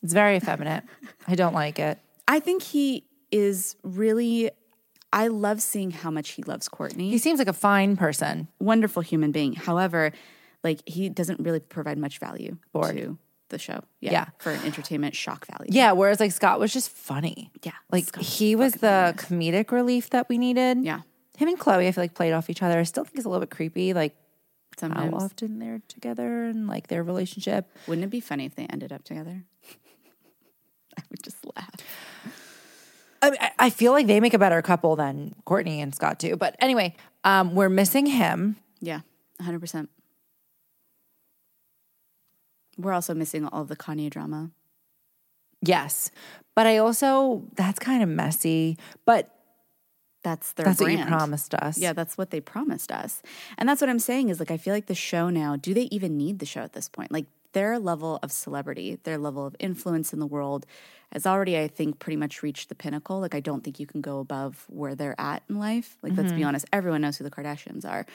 It's 0.03 0.13
very 0.13 0.37
effeminate. 0.37 0.83
I 1.27 1.35
don't 1.35 1.53
like 1.53 1.79
it. 1.79 1.99
I 2.27 2.39
think 2.39 2.63
he 2.63 3.05
is 3.31 3.75
really. 3.83 4.51
I 5.13 5.27
love 5.27 5.61
seeing 5.61 5.91
how 5.91 6.09
much 6.09 6.29
he 6.31 6.43
loves 6.43 6.69
Kourtney. 6.69 7.09
He 7.09 7.17
seems 7.17 7.37
like 7.37 7.49
a 7.49 7.53
fine 7.53 7.97
person. 7.97 8.47
wonderful 8.59 9.01
human 9.01 9.31
being. 9.33 9.53
However, 9.53 10.11
like 10.63 10.87
he 10.87 11.09
doesn't 11.09 11.41
really 11.41 11.59
provide 11.59 11.97
much 11.97 12.19
value 12.19 12.57
Bored. 12.71 12.95
to 12.95 13.17
the 13.49 13.59
show. 13.59 13.83
Yeah. 13.99 14.27
for 14.39 14.51
an 14.51 14.63
entertainment 14.65 15.15
shock 15.15 15.45
value. 15.45 15.69
Yeah, 15.71 15.91
whereas 15.91 16.19
like 16.19 16.31
Scott 16.31 16.59
was 16.59 16.71
just 16.71 16.89
funny. 16.89 17.51
Yeah, 17.63 17.73
Like 17.91 18.05
Scott 18.05 18.23
he 18.23 18.55
was 18.55 18.73
the 18.75 19.13
comedic 19.17 19.71
relief 19.71 20.09
that 20.11 20.29
we 20.29 20.37
needed. 20.37 20.83
Yeah. 20.83 21.01
Him 21.37 21.49
and 21.49 21.59
Khloé, 21.59 21.87
I 21.87 21.91
feel 21.91 22.03
like 22.03 22.13
played 22.13 22.33
off 22.33 22.49
each 22.49 22.61
other. 22.63 22.79
I 22.79 22.83
still 22.83 23.03
think 23.03 23.17
it's 23.17 23.25
a 23.25 23.29
little 23.29 23.41
bit 23.41 23.49
creepy, 23.49 23.93
like 23.93 24.15
how 24.79 25.09
often 25.13 25.59
they're 25.59 25.81
together 25.87 26.45
and 26.45 26.67
like 26.67 26.87
their 26.87 27.03
relationship. 27.03 27.69
wouldn't 27.87 28.05
it 28.05 28.09
be 28.09 28.19
funny 28.19 28.45
if 28.45 28.55
they 28.55 28.65
ended 28.65 28.91
up 28.91 29.03
together? 29.03 29.43
I 31.05 31.05
would 31.09 31.23
just 31.23 31.37
laugh. 31.55 31.69
I, 33.23 33.51
I- 33.59 33.69
feel 33.69 33.91
like 33.91 34.07
they 34.07 34.19
make 34.19 34.33
a 34.33 34.39
better 34.39 34.61
couple 34.61 34.95
than 34.95 35.35
Kourtney 35.45 35.77
and 35.77 35.93
Scott 35.93 36.17
do. 36.19 36.35
But 36.35 36.55
anyway, 36.59 36.95
um, 37.23 37.53
we're 37.55 37.69
missing 37.69 38.05
him. 38.07 38.55
Yeah, 38.79 39.01
100%. 39.41 39.87
We're 42.77 42.93
also 42.93 43.13
missing 43.13 43.45
all 43.45 43.61
of 43.61 43.67
the 43.67 43.75
Kanye 43.75 44.09
drama. 44.09 44.51
Yes. 45.61 46.09
But 46.55 46.65
I 46.67 46.77
also, 46.77 47.43
that's 47.55 47.79
kind 47.79 48.01
of 48.01 48.09
messy. 48.09 48.77
But 49.05 49.29
That's 50.23 50.53
their 50.53 50.65
that's 50.65 50.79
brand. 50.81 50.99
what 50.99 51.05
you 51.05 51.15
promised 51.15 51.53
us. 51.55 51.77
Yeah, 51.77 51.93
that's 51.93 52.17
what 52.17 52.31
they 52.31 52.39
promised 52.39 52.91
us. 52.91 53.21
And 53.57 53.67
that's 53.69 53.81
what 53.81 53.89
I'm 53.89 53.99
saying 53.99 54.29
is 54.29 54.39
like 54.39 54.51
I 54.51 54.57
feel 54.57 54.73
like 54.73 54.87
the 54.87 54.95
show 54.95 55.29
now, 55.29 55.55
do 55.55 55.73
they 55.73 55.83
even 55.91 56.17
need 56.17 56.39
the 56.39 56.45
show 56.45 56.61
at 56.61 56.73
this 56.73 56.89
point? 56.89 57.11
Like 57.11 57.25
their 57.53 57.79
level 57.79 58.19
of 58.23 58.31
celebrity, 58.31 58.99
their 59.03 59.17
level 59.17 59.45
of 59.45 59.55
influence 59.59 60.13
in 60.13 60.19
the 60.19 60.27
world 60.27 60.65
has 61.11 61.25
already 61.25 61.57
I 61.57 61.67
think 61.67 61.99
pretty 61.99 62.15
much 62.15 62.41
reached 62.41 62.69
the 62.69 62.75
pinnacle. 62.75 63.19
Like 63.19 63.35
I 63.35 63.39
don't 63.39 63.63
think 63.63 63.79
you 63.79 63.85
can 63.85 64.01
go 64.01 64.19
above 64.19 64.65
where 64.69 64.95
they're 64.95 65.19
at 65.19 65.43
in 65.49 65.59
life. 65.59 65.97
Like 66.01 66.15
let's 66.15 66.31
be 66.31 66.43
honest, 66.43 66.65
everyone 66.71 67.01
knows 67.01 67.17
who 67.17 67.23
the 67.23 67.31
Kardashians 67.31 67.85
are. 67.85 68.05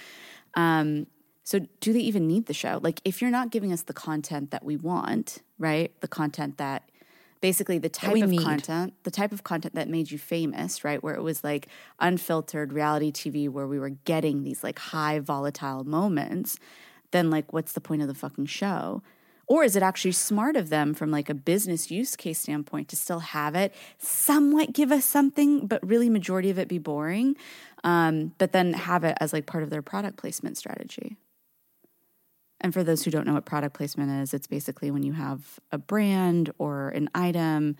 Um 0.54 1.06
so 1.44 1.60
do 1.80 1.92
they 1.92 2.00
even 2.00 2.26
need 2.26 2.46
the 2.46 2.54
show? 2.54 2.80
Like 2.82 3.00
if 3.04 3.20
you're 3.20 3.30
not 3.30 3.50
giving 3.50 3.72
us 3.72 3.82
the 3.82 3.92
content 3.92 4.50
that 4.50 4.64
we 4.64 4.76
want, 4.76 5.42
right? 5.58 5.92
The 6.00 6.08
content 6.08 6.58
that 6.58 6.90
basically 7.40 7.78
the 7.78 7.88
type 7.88 8.20
of 8.22 8.30
need. 8.30 8.42
content, 8.42 8.94
the 9.04 9.10
type 9.10 9.30
of 9.30 9.44
content 9.44 9.74
that 9.74 9.88
made 9.88 10.10
you 10.10 10.18
famous, 10.18 10.82
right? 10.84 11.02
Where 11.02 11.14
it 11.14 11.22
was 11.22 11.44
like 11.44 11.68
unfiltered 12.00 12.72
reality 12.72 13.12
TV 13.12 13.48
where 13.48 13.66
we 13.66 13.78
were 13.78 13.90
getting 13.90 14.42
these 14.42 14.64
like 14.64 14.78
high 14.78 15.20
volatile 15.20 15.84
moments, 15.84 16.58
then 17.10 17.30
like 17.30 17.52
what's 17.52 17.72
the 17.72 17.80
point 17.80 18.02
of 18.02 18.08
the 18.08 18.14
fucking 18.14 18.46
show? 18.46 19.02
Or 19.48 19.62
is 19.62 19.76
it 19.76 19.82
actually 19.82 20.12
smart 20.12 20.56
of 20.56 20.70
them 20.70 20.92
from 20.92 21.10
like 21.10 21.30
a 21.30 21.34
business 21.34 21.90
use 21.90 22.16
case 22.16 22.40
standpoint 22.40 22.88
to 22.88 22.96
still 22.96 23.20
have 23.20 23.54
it, 23.54 23.72
somewhat 23.98 24.72
give 24.72 24.90
us 24.90 25.04
something, 25.04 25.66
but 25.66 25.86
really 25.86 26.10
majority 26.10 26.50
of 26.50 26.58
it 26.58 26.66
be 26.66 26.78
boring, 26.78 27.36
um, 27.84 28.32
but 28.38 28.52
then 28.52 28.72
have 28.72 29.04
it 29.04 29.16
as 29.20 29.32
like 29.32 29.46
part 29.46 29.62
of 29.62 29.70
their 29.70 29.82
product 29.82 30.16
placement 30.16 30.56
strategy? 30.56 31.16
And 32.60 32.72
for 32.72 32.82
those 32.82 33.04
who 33.04 33.10
don't 33.10 33.26
know 33.26 33.34
what 33.34 33.44
product 33.44 33.76
placement 33.76 34.10
is, 34.22 34.34
it's 34.34 34.46
basically 34.46 34.90
when 34.90 35.02
you 35.02 35.12
have 35.12 35.60
a 35.70 35.78
brand 35.78 36.50
or 36.58 36.88
an 36.88 37.08
item 37.14 37.76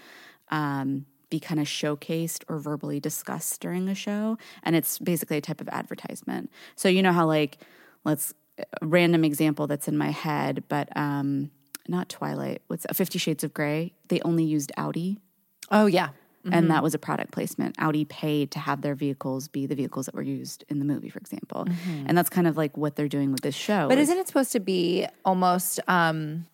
um, 0.50 1.06
be 1.30 1.40
kind 1.40 1.58
of 1.58 1.66
showcased 1.66 2.44
or 2.48 2.58
verbally 2.58 3.00
discussed 3.00 3.60
during 3.60 3.88
a 3.88 3.94
show. 3.94 4.38
And 4.62 4.76
it's 4.76 4.98
basically 4.98 5.38
a 5.38 5.40
type 5.40 5.60
of 5.60 5.68
advertisement. 5.70 6.50
So, 6.76 6.88
you 6.88 7.02
know 7.02 7.12
how, 7.12 7.26
like, 7.26 7.58
let's 8.04 8.34
random 8.80 9.24
example 9.24 9.66
that's 9.66 9.88
in 9.88 9.98
my 9.98 10.10
head, 10.10 10.64
but 10.68 10.94
um, 10.96 11.50
not 11.88 12.08
Twilight, 12.08 12.62
what's 12.68 12.86
Fifty 12.94 13.18
Shades 13.18 13.44
of 13.44 13.52
Grey? 13.54 13.92
They 14.08 14.20
only 14.22 14.44
used 14.44 14.72
Audi. 14.76 15.18
Oh, 15.70 15.86
yeah. 15.86 16.10
and 16.52 16.70
that 16.70 16.80
was 16.82 16.94
a 16.94 16.98
product 16.98 17.32
placement. 17.32 17.74
Audi 17.78 18.04
paid 18.04 18.52
to 18.52 18.60
have 18.60 18.80
their 18.82 18.94
vehicles 18.94 19.48
be 19.48 19.66
the 19.66 19.74
vehicles 19.74 20.06
that 20.06 20.14
were 20.14 20.22
used 20.22 20.62
in 20.68 20.78
the 20.78 20.84
movie, 20.84 21.08
for 21.08 21.18
example. 21.18 21.66
And 22.06 22.16
that's 22.16 22.30
kind 22.30 22.46
of 22.46 22.56
like 22.56 22.76
what 22.76 22.94
they're 22.94 23.08
doing 23.08 23.32
with 23.32 23.40
this 23.40 23.54
show. 23.56 23.72
Mm-hmm. 23.72 23.88
But 23.88 23.98
is- 23.98 24.08
isn't 24.08 24.18
it 24.20 24.28
supposed 24.28 24.52
to 24.52 24.60
be 24.60 25.06
almost 25.24 25.80
um 25.88 26.46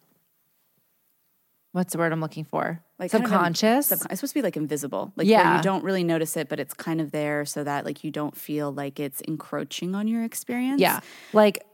what's 1.73 1.93
the 1.93 1.99
word 1.99 2.13
I'm 2.13 2.21
looking 2.21 2.45
for? 2.45 2.81
like 2.99 3.11
kind 3.11 3.25
of 3.25 3.31
subconscious. 3.31 3.91
it's 3.91 4.03
supposed 4.03 4.29
to 4.33 4.35
be 4.35 4.43
like 4.43 4.57
invisible, 4.57 5.13
like 5.17 5.27
where 5.27 5.33
Yeah. 5.33 5.57
you 5.57 5.63
don't 5.63 5.83
really 5.83 6.05
notice 6.05 6.37
it, 6.37 6.49
but 6.49 6.61
it's 6.61 6.73
kind 6.73 7.01
of 7.01 7.11
there 7.11 7.45
so 7.45 7.65
that 7.65 7.85
like 7.85 8.05
you 8.05 8.11
don't 8.13 8.37
feel 8.37 8.73
like 8.73 9.01
it's 9.01 9.21
encroaching 9.23 9.95
on 9.97 10.07
your 10.07 10.23
experience. 10.23 10.81
yeah. 10.81 11.01
Like 11.33 11.65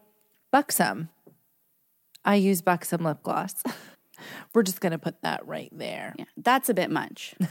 Buxom. 0.50 1.10
I 2.28 2.36
use 2.36 2.62
Buxom 2.62 3.02
lip 3.04 3.22
gloss. 3.24 3.54
We're 4.54 4.62
just 4.62 4.80
gonna 4.80 4.98
put 4.98 5.20
that 5.22 5.46
right 5.46 5.70
there. 5.72 6.14
yeah, 6.18 6.26
that's 6.36 6.68
a 6.68 6.74
bit 6.74 6.90
much. 6.90 7.34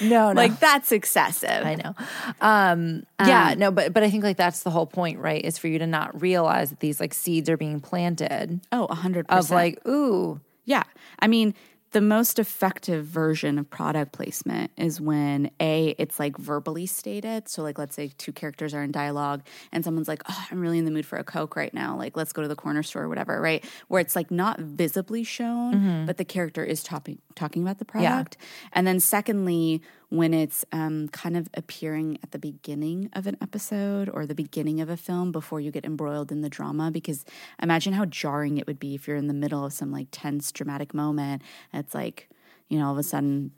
No, 0.00 0.32
no. 0.32 0.32
Like 0.32 0.58
that's 0.58 0.90
excessive. 0.90 1.50
I 1.64 1.74
know. 1.74 1.94
Um, 2.40 3.04
yeah, 3.20 3.54
no, 3.58 3.70
but 3.70 3.92
but 3.92 4.02
I 4.02 4.08
think 4.10 4.24
like 4.24 4.38
that's 4.38 4.62
the 4.62 4.70
whole 4.70 4.86
point, 4.86 5.18
right? 5.18 5.44
Is 5.44 5.58
for 5.58 5.68
you 5.68 5.78
to 5.78 5.86
not 5.86 6.18
realize 6.22 6.70
that 6.70 6.80
these 6.80 6.98
like 6.98 7.12
seeds 7.12 7.50
are 7.50 7.58
being 7.58 7.80
planted 7.80 8.60
Oh, 8.72 8.86
a 8.86 8.94
hundred 8.94 9.26
of 9.28 9.36
percent. 9.36 9.54
like, 9.54 9.86
ooh, 9.86 10.40
Yeah. 10.64 10.82
I 11.18 11.26
mean, 11.28 11.54
the 11.96 12.02
most 12.02 12.38
effective 12.38 13.06
version 13.06 13.58
of 13.58 13.70
product 13.70 14.12
placement 14.12 14.70
is 14.76 15.00
when 15.00 15.50
A, 15.60 15.94
it's 15.96 16.18
like 16.18 16.36
verbally 16.36 16.84
stated. 16.84 17.48
So, 17.48 17.62
like, 17.62 17.78
let's 17.78 17.96
say 17.96 18.12
two 18.18 18.34
characters 18.34 18.74
are 18.74 18.82
in 18.82 18.92
dialogue 18.92 19.42
and 19.72 19.82
someone's 19.82 20.06
like, 20.06 20.22
oh, 20.28 20.46
I'm 20.50 20.60
really 20.60 20.76
in 20.76 20.84
the 20.84 20.90
mood 20.90 21.06
for 21.06 21.16
a 21.16 21.24
Coke 21.24 21.56
right 21.56 21.72
now. 21.72 21.96
Like, 21.96 22.14
let's 22.14 22.34
go 22.34 22.42
to 22.42 22.48
the 22.48 22.54
corner 22.54 22.82
store 22.82 23.04
or 23.04 23.08
whatever, 23.08 23.40
right? 23.40 23.64
Where 23.88 24.02
it's 24.02 24.14
like 24.14 24.30
not 24.30 24.60
visibly 24.60 25.24
shown, 25.24 25.74
mm-hmm. 25.74 26.04
but 26.04 26.18
the 26.18 26.24
character 26.26 26.62
is 26.62 26.82
talking, 26.82 27.16
talking 27.34 27.62
about 27.62 27.78
the 27.78 27.86
product. 27.86 28.36
And 28.74 28.86
then, 28.86 29.00
secondly, 29.00 29.80
when 30.08 30.32
it's 30.32 30.64
um, 30.70 31.08
kind 31.08 31.36
of 31.36 31.48
appearing 31.54 32.16
at 32.22 32.30
the 32.30 32.38
beginning 32.38 33.10
of 33.12 33.26
an 33.26 33.36
episode 33.42 34.08
or 34.08 34.24
the 34.24 34.34
beginning 34.36 34.80
of 34.80 34.88
a 34.88 34.96
film 34.96 35.32
before 35.32 35.60
you 35.60 35.72
get 35.72 35.84
embroiled 35.84 36.30
in 36.30 36.42
the 36.42 36.48
drama. 36.48 36.90
Because 36.92 37.24
imagine 37.60 37.92
how 37.92 38.04
jarring 38.04 38.56
it 38.58 38.66
would 38.68 38.78
be 38.78 38.94
if 38.94 39.08
you're 39.08 39.16
in 39.16 39.26
the 39.26 39.34
middle 39.34 39.64
of 39.64 39.72
some 39.72 39.90
like 39.90 40.06
tense, 40.12 40.52
dramatic 40.52 40.94
moment. 40.94 41.42
And 41.72 41.84
it's 41.84 41.94
like, 41.94 42.28
you 42.68 42.78
know, 42.78 42.86
all 42.86 42.92
of 42.92 42.98
a 42.98 43.02
sudden, 43.02 43.50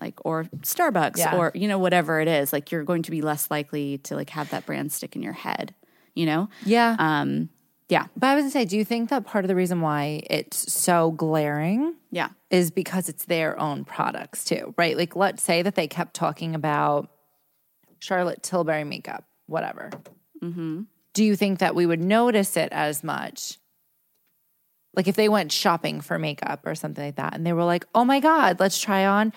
like, 0.00 0.24
or 0.24 0.44
Starbucks 0.60 1.18
Yeah. 1.18 1.36
or, 1.36 1.52
you 1.54 1.68
know, 1.68 1.78
whatever 1.78 2.20
it 2.20 2.28
is, 2.28 2.52
like 2.52 2.70
you're 2.70 2.84
going 2.84 3.02
to 3.02 3.10
be 3.10 3.22
less 3.22 3.50
likely 3.50 3.98
to 3.98 4.14
like 4.14 4.30
have 4.30 4.50
that 4.50 4.66
brand 4.66 4.92
stick 4.92 5.16
in 5.16 5.22
your 5.22 5.32
head, 5.34 5.74
you 6.14 6.26
know? 6.26 6.48
yeah. 6.64 6.96
Um, 6.98 7.48
yeah. 7.88 8.06
but 8.16 8.28
I 8.28 8.34
was 8.34 8.42
gonna 8.42 8.50
say, 8.50 8.64
do 8.64 8.76
you 8.76 8.84
think 8.84 9.10
that 9.10 9.26
part 9.26 9.44
of 9.44 9.48
the 9.48 9.54
reason 9.54 9.80
why 9.80 10.22
it's 10.30 10.72
so 10.72 11.10
glaring 11.12 11.94
Yeah. 12.10 12.28
is 12.50 12.70
because 12.70 13.08
it's 13.08 13.24
their 13.26 13.58
own 13.58 13.84
products 13.84 14.44
too, 14.44 14.74
right? 14.78 14.96
Like, 14.96 15.14
let's 15.16 15.42
say 15.42 15.62
that 15.62 15.74
they 15.74 15.88
kept 15.88 16.14
talking 16.14 16.54
about 16.54 17.10
Charlotte 17.98 18.42
Tilbury 18.42 18.84
makeup, 18.84 19.24
whatever. 19.46 19.90
Mm-hmm. 20.42 20.82
Do 21.14 21.24
you 21.24 21.36
think 21.36 21.58
that 21.58 21.74
we 21.74 21.86
would 21.86 22.00
notice 22.02 22.56
it 22.56 22.70
as 22.72 23.04
much? 23.04 23.58
Like, 24.94 25.08
if 25.08 25.16
they 25.16 25.28
went 25.28 25.52
shopping 25.52 26.00
for 26.00 26.18
makeup 26.18 26.66
or 26.66 26.74
something 26.74 27.04
like 27.04 27.16
that, 27.16 27.34
and 27.34 27.46
they 27.46 27.52
were 27.52 27.64
like, 27.64 27.86
"Oh 27.94 28.04
my 28.04 28.20
god, 28.20 28.60
let's 28.60 28.78
try 28.80 29.06
on 29.06 29.32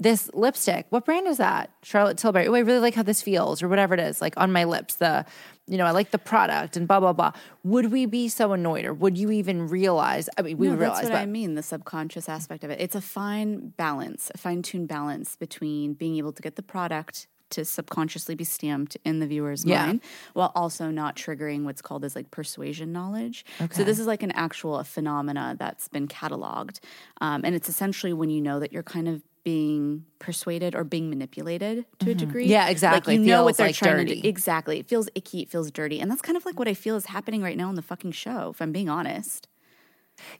this 0.00 0.30
lipstick. 0.34 0.86
What 0.90 1.04
brand 1.04 1.26
is 1.26 1.38
that? 1.38 1.70
Charlotte 1.82 2.18
Tilbury. 2.18 2.46
Oh, 2.46 2.54
I 2.54 2.60
really 2.60 2.78
like 2.78 2.94
how 2.94 3.02
this 3.02 3.22
feels, 3.22 3.62
or 3.62 3.68
whatever 3.68 3.94
it 3.94 4.00
is. 4.00 4.20
Like 4.20 4.34
on 4.36 4.52
my 4.52 4.64
lips, 4.64 4.96
the 4.96 5.24
you 5.68 5.76
know, 5.78 5.84
I 5.84 5.90
like 5.92 6.10
the 6.10 6.18
product 6.18 6.76
and 6.76 6.88
blah 6.88 7.00
blah 7.00 7.12
blah. 7.12 7.32
Would 7.64 7.92
we 7.92 8.06
be 8.06 8.28
so 8.28 8.52
annoyed, 8.52 8.84
or 8.84 8.94
would 8.94 9.18
you 9.18 9.30
even 9.30 9.68
realize? 9.68 10.28
I 10.38 10.42
mean, 10.42 10.56
we 10.58 10.66
No, 10.66 10.72
would 10.72 10.80
that's 10.80 11.02
what 11.02 11.12
but 11.12 11.20
I 11.22 11.26
mean. 11.26 11.54
The 11.54 11.62
subconscious 11.62 12.28
aspect 12.28 12.64
of 12.64 12.70
it. 12.70 12.80
It's 12.80 12.94
a 12.94 13.00
fine 13.00 13.68
balance, 13.76 14.30
a 14.34 14.38
fine 14.38 14.62
tuned 14.62 14.88
balance 14.88 15.36
between 15.36 15.94
being 15.94 16.16
able 16.16 16.32
to 16.32 16.42
get 16.42 16.56
the 16.56 16.62
product 16.62 17.26
to 17.50 17.64
subconsciously 17.64 18.34
be 18.34 18.44
stamped 18.44 18.96
in 19.06 19.20
the 19.20 19.26
viewer's 19.26 19.64
Yeah. 19.64 19.86
mind 19.86 20.00
while 20.34 20.52
also 20.54 20.90
not 20.90 21.16
triggering 21.16 21.64
what's 21.64 21.80
called 21.80 22.04
as 22.04 22.14
like 22.14 22.30
persuasion 22.30 22.92
knowledge. 22.92 23.42
So 23.70 23.84
this 23.84 23.98
is 23.98 24.06
like 24.06 24.22
an 24.22 24.32
actual 24.32 24.84
phenomena 24.84 25.56
that's 25.58 25.88
been 25.88 26.08
cataloged. 26.08 26.80
Um, 27.22 27.42
and 27.44 27.54
it's 27.54 27.68
essentially 27.70 28.12
when 28.12 28.28
you 28.28 28.42
know 28.42 28.60
that 28.60 28.70
you're 28.70 28.82
kind 28.82 29.08
of 29.08 29.22
being 29.48 30.04
persuaded 30.18 30.74
or 30.74 30.84
being 30.84 31.08
manipulated 31.08 31.86
to 32.00 32.10
a 32.10 32.14
degree. 32.14 32.44
Mm-hmm. 32.44 32.50
Yeah, 32.50 32.68
exactly. 32.68 33.16
Like 33.16 33.24
you 33.24 33.32
know 33.32 33.44
what 33.44 33.56
they're 33.56 33.68
like 33.68 33.76
trying 33.76 34.06
to 34.06 34.14
do. 34.14 34.28
Exactly. 34.28 34.78
It 34.78 34.86
feels 34.86 35.08
icky, 35.14 35.40
it 35.40 35.48
feels 35.48 35.70
dirty. 35.70 36.00
And 36.00 36.10
that's 36.10 36.20
kind 36.20 36.36
of 36.36 36.44
like 36.44 36.58
what 36.58 36.68
I 36.68 36.74
feel 36.74 36.96
is 36.96 37.06
happening 37.06 37.40
right 37.42 37.56
now 37.56 37.70
in 37.70 37.76
the 37.76 37.80
fucking 37.82 38.12
show, 38.12 38.50
if 38.50 38.60
I'm 38.60 38.72
being 38.72 38.90
honest. 38.90 39.48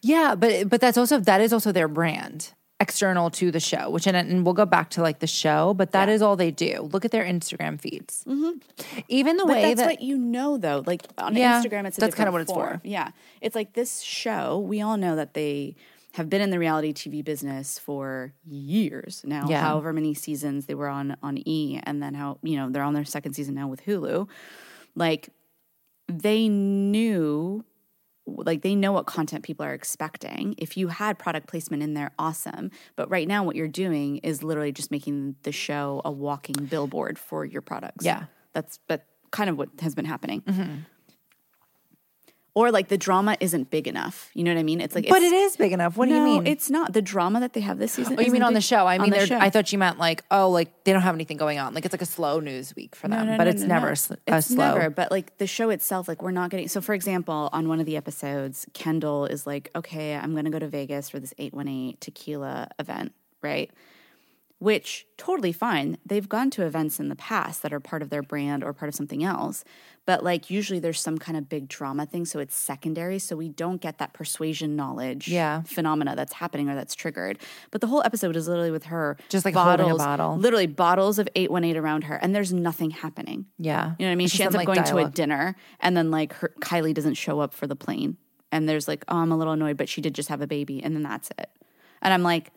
Yeah, 0.03 0.35
but 0.35 0.69
but 0.69 0.83
that's 0.83 0.99
also 0.99 1.19
that 1.21 1.41
is 1.41 1.55
also 1.55 1.73
their 1.73 1.89
brand 1.89 2.53
external 2.81 3.31
to 3.31 3.51
the 3.51 3.61
show, 3.61 3.89
which 3.91 4.07
and, 4.07 4.17
and 4.17 4.45
we'll 4.45 4.55
go 4.55 4.67
back 4.67 4.91
to 4.91 5.01
like 5.03 5.21
the 5.21 5.27
show, 5.27 5.73
but 5.73 5.93
that 5.93 6.11
is 6.11 6.21
all 6.21 6.37
they 6.37 6.51
do. 6.51 6.89
Look 6.93 7.05
at 7.07 7.11
their 7.11 7.25
Instagram 7.25 7.81
feeds. 7.81 8.25
Even 8.27 9.37
the 9.39 9.45
Mm-hmm. 9.45 9.49
But 9.49 9.57
way 9.57 9.63
that's 9.63 9.81
that 9.81 9.87
what 9.87 10.03
you 10.03 10.19
know, 10.19 10.59
though. 10.59 10.83
Like 10.87 11.03
on 11.17 11.35
Yeah, 11.35 11.63
Instagram, 11.63 11.87
it's 11.87 11.97
a 11.97 12.03
that's 12.03 12.15
kinda 12.15 12.31
different 12.31 12.33
what 12.33 12.43
it's 12.43 12.53
for. 12.53 12.81
Yeah, 12.85 13.13
it's 13.41 13.57
like 13.57 13.73
this 13.73 14.01
show. 14.01 14.59
We 14.59 14.83
all 14.83 14.99
know 14.99 15.17
that 15.17 15.33
they 15.33 15.77
have 16.15 16.31
been 16.31 16.41
in 16.41 16.51
the 16.51 16.59
reality 16.59 16.93
TV 16.93 17.25
business 17.25 17.79
for 17.79 18.33
years 18.45 19.23
now. 19.25 19.47
Yeah. 19.49 19.61
However 19.61 19.93
many 19.93 20.15
seasons 20.15 20.67
they 20.67 20.75
were 20.75 20.89
on 20.89 21.17
on 21.23 21.39
E, 21.47 21.81
and 21.83 22.03
then 22.03 22.15
how 22.15 22.39
you 22.43 22.57
know 22.57 22.71
they're 22.71 22.83
on 22.83 22.95
their 22.95 23.05
second 23.05 23.35
season 23.35 23.55
now 23.55 23.69
with 23.69 23.85
Hulu. 23.85 24.29
Like 24.95 25.31
they 26.09 26.49
knew 26.49 27.65
like 28.27 28.63
they 28.63 28.75
know 28.75 28.93
what 28.93 29.07
content 29.07 29.45
people 29.45 29.65
are 29.65 29.73
expecting. 29.73 30.55
If 30.59 30.77
you 30.77 30.89
had 30.89 31.19
product 31.19 31.47
placement 31.47 31.83
in 31.83 31.95
there, 31.95 32.13
awesome. 32.19 32.71
But 32.97 33.11
right 33.11 33.27
now, 33.27 33.43
what 33.43 33.57
you're 33.57 33.69
doing 33.69 34.19
is 34.19 34.43
literally 34.43 34.73
just 34.73 34.91
making 34.91 35.37
the 35.43 35.53
show 35.53 36.03
a 36.05 36.11
walking 36.11 36.67
billboard 36.67 37.19
for 37.19 37.45
your 37.45 37.63
products. 37.63 38.05
Yeah. 38.05 38.25
that's 38.53 38.79
but 38.87 39.07
kind 39.31 39.51
of 39.51 39.57
what 39.59 39.69
has 39.81 39.95
been 39.95 40.05
happening. 40.05 40.43
Mm-hmm. 40.43 40.75
Or 42.59 42.73
like 42.73 42.89
the 42.89 42.99
drama 42.99 43.37
isn't 43.39 43.71
big 43.71 43.87
enough. 43.87 44.31
You 44.35 44.43
know 44.45 44.53
what 44.53 44.59
I 44.59 44.63
mean? 44.65 44.81
It's 44.81 44.95
like, 44.95 45.07
But 45.09 45.23
it's, 45.23 45.57
big 45.57 45.73
enough. 45.73 45.97
What 45.97 46.09
do 46.09 46.15
you 46.17 46.23
mean? 46.23 46.47
It's 46.47 46.69
not 46.71 46.93
the 46.93 47.03
drama 47.03 47.39
that 47.41 47.53
they 47.53 47.61
have 47.61 47.79
this 47.79 47.93
season. 47.93 48.15
Oh, 48.15 48.21
you 48.21 48.23
isn't 48.27 48.33
mean 48.33 48.43
on 48.43 48.51
big- 48.53 48.57
the 48.57 48.67
show? 48.73 48.87
I 48.87 48.99
mean, 48.99 49.11
the 49.11 49.17
they're- 49.19 49.27
show. 49.27 49.39
I 49.39 49.49
thought 49.51 49.71
you 49.73 49.79
meant 49.79 49.99
like, 49.99 50.25
oh, 50.31 50.51
like 50.51 50.69
they 50.85 50.93
don't 50.93 51.03
have 51.03 51.15
anything 51.15 51.37
going 51.37 51.59
on. 51.61 51.73
Like 51.75 51.85
it's 51.85 51.95
like 51.95 52.03
a 52.03 52.07
slow 52.07 52.41
news 52.41 52.75
week 52.75 52.97
for 52.97 53.07
them, 53.09 53.27
No, 53.27 53.33
no, 53.33 53.39
but 53.39 53.45
no, 53.45 53.51
it's 53.51 53.63
no, 53.63 53.69
never 53.69 53.87
no. 53.87 53.93
a 53.93 54.33
a 54.35 54.39
It's 54.39 54.47
slow. 54.49 54.75
never, 54.75 54.91
but 54.91 55.11
like 55.13 55.39
the 55.39 55.47
show 55.47 55.71
itself, 55.71 56.09
like 56.09 56.21
we're 56.23 56.33
not 56.33 56.51
getting. 56.51 56.67
So, 56.69 56.81
for 56.81 56.95
example, 56.95 57.49
on 57.53 57.69
one 57.69 57.79
of 57.81 57.87
the 57.87 57.97
episodes, 57.97 58.67
Kendall 58.73 59.27
is 59.27 59.47
like, 59.47 59.71
"Okay, 59.77 60.15
I'm 60.17 60.33
going 60.33 60.45
to 60.47 60.51
go 60.51 60.59
to 60.59 60.69
Vegas 60.69 61.09
for 61.11 61.21
this 61.21 61.33
818 61.39 61.97
tequila 62.01 62.69
event, 62.81 63.13
right?" 63.43 63.71
Which 64.61 65.07
totally 65.17 65.53
fine. 65.53 65.99
They've 66.05 66.29
gone 66.29 66.51
to 66.51 66.67
events 66.67 66.99
in 66.99 67.09
the 67.11 67.15
past 67.15 67.63
that 67.63 67.73
are 67.73 67.79
part 67.79 68.03
of 68.03 68.11
their 68.11 68.23
brand 68.23 68.65
or 68.65 68.73
part 68.73 68.89
of 68.89 68.95
something 68.97 69.23
else, 69.23 69.63
but 70.05 70.25
like 70.25 70.51
usually 70.51 70.81
there's 70.81 70.99
some 71.01 71.17
kind 71.17 71.39
of 71.39 71.49
big 71.49 71.69
drama 71.69 72.07
thing, 72.07 72.25
so 72.25 72.41
it's 72.41 72.57
secondary. 72.57 73.21
So 73.21 73.37
we 73.37 73.49
don't 73.51 73.81
get 73.81 73.99
that 73.99 74.15
persuasion 74.15 74.75
knowledge 74.75 75.29
Yeah. 75.29 75.63
phenomena 75.63 76.17
that's 76.17 76.33
happening 76.33 76.69
or 76.69 76.75
that's 76.75 76.97
triggered. 76.97 77.39
But 77.71 77.83
the 77.83 77.87
whole 77.87 78.03
episode 78.05 78.35
is 78.35 78.49
literally 78.49 78.73
with 78.73 78.87
her 78.87 79.17
Just, 79.29 79.45
like, 79.45 79.55
a 79.55 79.57
bottle. 79.95 80.37
literally 80.37 80.67
bottles 80.67 81.21
of 81.21 81.29
818 81.37 81.77
around 81.77 82.05
her, 82.05 82.17
and 82.17 82.35
there's 82.35 82.53
nothing 82.53 82.91
happening. 82.91 83.47
yeah, 83.59 83.93
You 83.99 84.07
know 84.07 84.09
what 84.09 84.13
I 84.13 84.15
mean? 84.17 84.25
It's 84.25 84.35
She 84.35 84.43
ends 84.43 84.57
up 84.57 84.59
like, 84.59 84.67
going 84.67 84.83
to 84.83 84.99
a 84.99 85.09
dinner, 85.09 85.55
and 85.79 85.97
then 85.97 86.11
like 86.11 86.33
her, 86.33 86.53
Kylie 86.61 86.95
doesn't 86.95 87.15
show 87.15 87.39
up 87.39 87.55
for 87.55 87.69
the 87.69 87.77
plane, 87.77 88.17
and 88.51 88.69
there's 88.69 88.89
like, 88.89 89.05
oh, 89.07 89.19
I'm 89.19 89.31
a 89.31 89.37
little 89.37 89.53
annoyed, 89.53 89.77
but 89.77 89.89
she 89.89 90.01
did 90.01 90.17
just 90.17 90.31
have 90.31 90.41
a 90.41 90.49
baby, 90.49 90.83
and 90.83 90.97
then 90.97 91.05
that's 91.05 91.31
it. 91.39 91.49
And 92.03 92.13
I'm 92.13 92.25
like, 92.25 92.51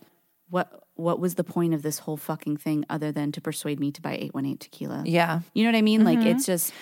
what? 0.49 0.80
What 0.95 1.19
was 1.19 1.35
the 1.35 1.43
point 1.43 1.73
of 1.73 1.81
this 1.81 1.99
whole 1.99 2.17
fucking 2.17 2.57
thing 2.57 2.85
other 2.89 3.11
than 3.11 3.31
to 3.31 3.41
persuade 3.41 3.79
me 3.79 3.91
to 3.91 4.01
buy 4.01 4.13
818 4.13 4.57
tequila? 4.57 5.03
Yeah, 5.05 5.39
You 5.53 5.63
know 5.63 5.69
what 5.71 5.77
I 5.77 5.81
mean? 5.81 6.03
Like 6.03 6.19
Mm-hmm. 6.19 6.27
it's 6.27 6.45
just 6.45 6.73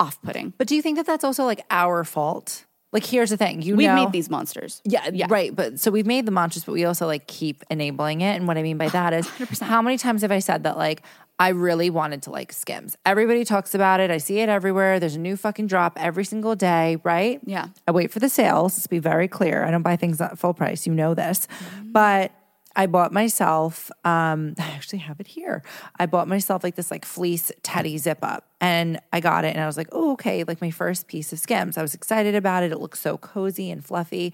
off-putting. 0.00 0.54
but 0.58 0.66
do 0.66 0.74
you 0.74 0.82
think 0.82 0.96
that 0.96 1.06
that's 1.06 1.24
also 1.24 1.44
like 1.44 1.64
our 1.70 2.04
fault? 2.04 2.64
Like, 2.92 3.04
here's 3.04 3.30
the 3.30 3.36
thing: 3.36 3.60
you 3.60 3.74
We've 3.74 3.88
know, 3.88 3.96
made 4.04 4.12
these 4.12 4.30
monsters. 4.30 4.80
Yeah, 4.84 5.08
yeah, 5.12 5.26
right. 5.28 5.54
But 5.54 5.80
so 5.80 5.90
we've 5.90 6.06
made 6.06 6.26
the 6.26 6.30
monsters, 6.30 6.62
but 6.64 6.72
we 6.72 6.84
also 6.84 7.06
like 7.08 7.26
keep 7.26 7.64
enabling 7.68 8.20
it. 8.20 8.36
And 8.36 8.46
what 8.46 8.56
I 8.56 8.62
mean 8.62 8.78
by 8.78 8.88
that 8.90 9.12
is 9.12 9.28
how 9.60 9.82
many 9.82 9.98
times 9.98 10.22
have 10.22 10.30
I 10.30 10.38
said 10.38 10.62
that 10.62 10.76
like 10.76 11.02
I 11.40 11.48
really 11.48 11.90
wanted 11.90 12.22
to 12.22 12.30
like 12.30 12.52
Skims? 12.52 12.96
Everybody 13.04 13.44
talks 13.44 13.74
about 13.74 13.98
it. 13.98 14.12
I 14.12 14.18
see 14.18 14.38
it 14.38 14.48
everywhere. 14.48 15.00
There's 15.00 15.16
a 15.16 15.20
new 15.20 15.36
fucking 15.36 15.66
drop 15.66 15.94
every 16.00 16.24
single 16.24 16.54
day, 16.54 16.98
right? 17.02 17.40
Yeah. 17.44 17.66
I 17.88 17.90
wait 17.90 18.12
for 18.12 18.20
the 18.20 18.28
sales. 18.28 18.76
Let's 18.76 18.86
be 18.86 19.00
very 19.00 19.26
clear. 19.26 19.64
I 19.64 19.72
don't 19.72 19.82
buy 19.82 19.96
things 19.96 20.20
at 20.20 20.38
full 20.38 20.54
price. 20.54 20.86
You 20.86 20.94
know 20.94 21.14
this. 21.14 21.48
But 21.82 22.30
I 22.76 22.86
bought 22.86 23.12
myself, 23.12 23.90
um, 24.04 24.54
I 24.58 24.70
actually 24.70 25.00
have 25.00 25.20
it 25.20 25.26
here. 25.26 25.62
I 25.98 26.06
bought 26.06 26.28
myself 26.28 26.64
like 26.64 26.74
this 26.74 26.90
like 26.90 27.04
fleece 27.04 27.52
teddy 27.62 27.98
zip 27.98 28.18
up 28.22 28.48
and 28.60 29.00
I 29.12 29.20
got 29.20 29.44
it 29.44 29.54
and 29.54 29.60
I 29.60 29.66
was 29.66 29.76
like, 29.76 29.88
oh, 29.92 30.12
okay, 30.12 30.44
like 30.44 30.60
my 30.60 30.70
first 30.70 31.06
piece 31.06 31.32
of 31.32 31.38
Skims. 31.38 31.78
I 31.78 31.82
was 31.82 31.94
excited 31.94 32.34
about 32.34 32.62
it. 32.62 32.72
It 32.72 32.80
looks 32.80 33.00
so 33.00 33.16
cozy 33.18 33.70
and 33.70 33.84
fluffy. 33.84 34.32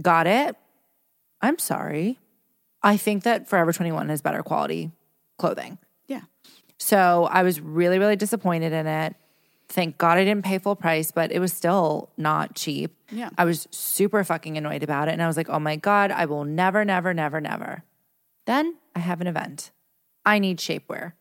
Got 0.00 0.26
it. 0.26 0.56
I'm 1.40 1.58
sorry. 1.58 2.18
I 2.82 2.96
think 2.96 3.24
that 3.24 3.48
Forever 3.48 3.72
21 3.72 4.08
has 4.08 4.22
better 4.22 4.42
quality 4.42 4.90
clothing. 5.38 5.78
Yeah. 6.06 6.22
So 6.78 7.28
I 7.30 7.42
was 7.42 7.60
really, 7.60 7.98
really 7.98 8.16
disappointed 8.16 8.72
in 8.72 8.86
it. 8.86 9.16
Thank 9.68 9.98
God 9.98 10.16
I 10.18 10.24
didn't 10.24 10.44
pay 10.44 10.58
full 10.58 10.76
price, 10.76 11.10
but 11.10 11.32
it 11.32 11.40
was 11.40 11.52
still 11.52 12.10
not 12.16 12.54
cheap. 12.54 12.94
Yeah. 13.10 13.30
I 13.36 13.44
was 13.44 13.66
super 13.70 14.22
fucking 14.22 14.56
annoyed 14.56 14.82
about 14.82 15.08
it. 15.08 15.12
And 15.12 15.22
I 15.22 15.26
was 15.26 15.36
like, 15.36 15.48
oh 15.48 15.58
my 15.58 15.76
God, 15.76 16.10
I 16.10 16.24
will 16.26 16.44
never, 16.44 16.84
never, 16.84 17.12
never, 17.12 17.40
never 17.40 17.82
Then 18.46 18.76
I 18.94 19.00
have 19.00 19.20
an 19.20 19.26
event. 19.26 19.72
I 20.24 20.38
need 20.38 20.58
shapewear. 20.58 21.12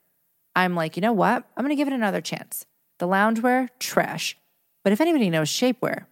I'm 0.55 0.75
like, 0.75 0.95
you 0.95 1.01
know 1.01 1.13
what? 1.13 1.43
I'm 1.57 1.63
going 1.63 1.69
to 1.69 1.75
give 1.75 1.87
it 1.87 1.93
another 1.93 2.21
chance. 2.21 2.65
The 2.99 3.07
loungewear, 3.07 3.69
trash. 3.79 4.37
But 4.83 4.93
if 4.93 5.01
anybody 5.01 5.29
knows 5.29 5.49
shapewear, 5.49 6.05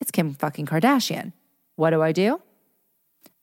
it's 0.00 0.10
Kim 0.10 0.34
fucking 0.34 0.66
Kardashian. 0.66 1.32
What 1.76 1.90
do 1.90 2.02
I 2.02 2.12
do? 2.12 2.40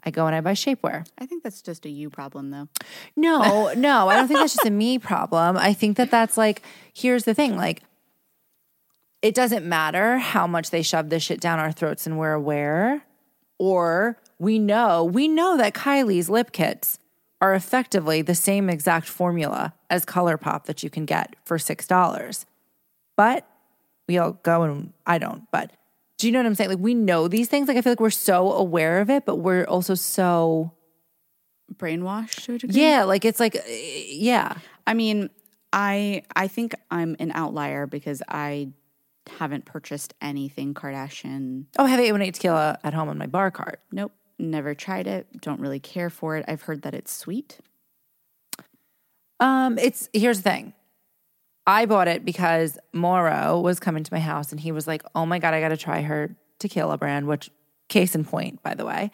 I 0.03 0.12
go 0.12 0.27
and 0.27 0.36
I 0.36 0.41
buy 0.41 0.53
shapewear. 0.53 1.08
I 1.17 1.25
think 1.25 1.44
that's 1.44 1.62
just 1.62 1.86
a 1.86 1.89
you 1.89 2.10
problem, 2.10 2.51
though. 2.51 2.67
No, 3.15 3.74
no, 3.77 4.08
I 4.10 4.15
don't 4.15 4.27
think 4.27 4.39
that's 4.39 4.53
just 4.53 4.65
a 4.65 4.72
me 4.72 5.00
problem. 5.00 5.58
I 5.58 5.74
think 5.74 5.98
that 5.98 6.12
that's 6.12 6.38
like, 6.38 6.62
here's 6.94 7.24
the 7.24 7.34
thing 7.34 7.58
like, 7.58 7.82
it 9.22 9.34
doesn't 9.34 9.65
matter 9.65 10.17
how 10.17 10.48
much 10.48 10.69
they 10.69 10.81
shove 10.81 11.10
this 11.10 11.24
shit 11.24 11.39
down 11.39 11.60
our 11.60 11.72
throats 11.72 12.05
and 12.05 12.17
we're 12.17 12.34
aware, 12.34 13.03
or 13.57 14.17
we 14.39 14.60
know, 14.60 15.03
we 15.03 15.27
know 15.27 15.57
that 15.57 15.74
Kylie's 15.74 16.29
lip 16.29 16.51
kits 16.51 17.00
are 17.41 17.53
effectively 17.53 18.22
the 18.22 18.36
same 18.36 18.69
exact 18.69 19.07
formula 19.07 19.74
as 19.89 20.05
ColourPop 20.05 20.65
that 20.65 20.84
you 20.84 20.89
can 20.89 21.05
get 21.05 21.36
for 21.43 21.57
$6. 21.57 22.45
But 23.17 23.48
we 24.07 24.17
all 24.17 24.34
go 24.43 24.63
and 24.63 24.93
I 25.05 25.17
don't, 25.17 25.43
but 25.51 25.72
do 26.17 26.27
you 26.27 26.34
know 26.34 26.39
what 26.39 26.45
I'm 26.45 26.55
saying? 26.55 26.69
Like 26.69 26.79
we 26.79 26.93
know 26.93 27.27
these 27.27 27.50
things. 27.50 27.67
Like 27.67 27.77
I 27.77 27.81
feel 27.81 27.91
like 27.91 28.00
we're 28.00 28.10
so 28.10 28.51
aware 28.53 29.00
of 29.01 29.10
it, 29.10 29.25
but 29.25 29.38
we're 29.38 29.65
also 29.65 29.95
so 29.95 30.72
Brainwashed 31.74 32.45
to 32.45 32.55
a 32.55 32.57
degree. 32.60 32.81
yeah, 32.81 33.03
like 33.03 33.25
it's 33.25 33.39
like 33.39 33.62
yeah. 33.67 34.55
I 34.88 34.93
mean, 34.93 35.29
I 35.74 36.24
I 36.36 36.48
think 36.48 36.75
I'm 36.89 37.15
an 37.19 37.31
outlier 37.34 37.86
because 37.88 38.22
I 38.27 38.69
haven't 39.29 39.65
purchased 39.65 40.13
anything 40.22 40.74
Kardashian. 40.74 41.65
Oh, 41.77 41.86
I 41.86 41.89
have 41.89 42.00
818 42.00 42.34
tequila 42.34 42.79
at 42.84 42.94
home 42.94 43.10
on 43.10 43.17
my 43.17 43.27
bar 43.27 43.51
cart. 43.51 43.82
Nope, 43.91 44.12
never 44.39 44.74
tried 44.74 45.08
it. 45.08 45.27
Don't 45.41 45.60
really 45.60 45.79
care 45.79 46.10
for 46.10 46.38
it. 46.38 46.46
I've 46.48 46.63
heard 46.63 46.84
that 46.84 46.94
it's 46.94 47.12
sweet. 47.12 47.60
Um, 49.39 49.77
it's 49.77 50.10
here's 50.13 50.41
the 50.41 50.50
thing. 50.50 50.74
I 51.67 51.86
bought 51.86 52.08
it 52.08 52.24
because 52.24 52.77
Moro 52.94 53.60
was 53.60 53.79
coming 53.79 54.03
to 54.03 54.13
my 54.13 54.20
house 54.20 54.51
and 54.51 54.60
he 54.60 54.72
was 54.72 54.88
like, 54.88 55.03
"Oh 55.15 55.25
my 55.25 55.39
god, 55.39 55.53
I 55.53 55.60
got 55.60 55.70
to 55.70 55.77
try 55.77 56.01
her 56.01 56.36
tequila 56.60 56.98
brand." 56.98 57.27
Which, 57.27 57.50
case 57.89 58.15
in 58.15 58.24
point, 58.24 58.62
by 58.63 58.75
the 58.75 58.86
way, 58.86 59.12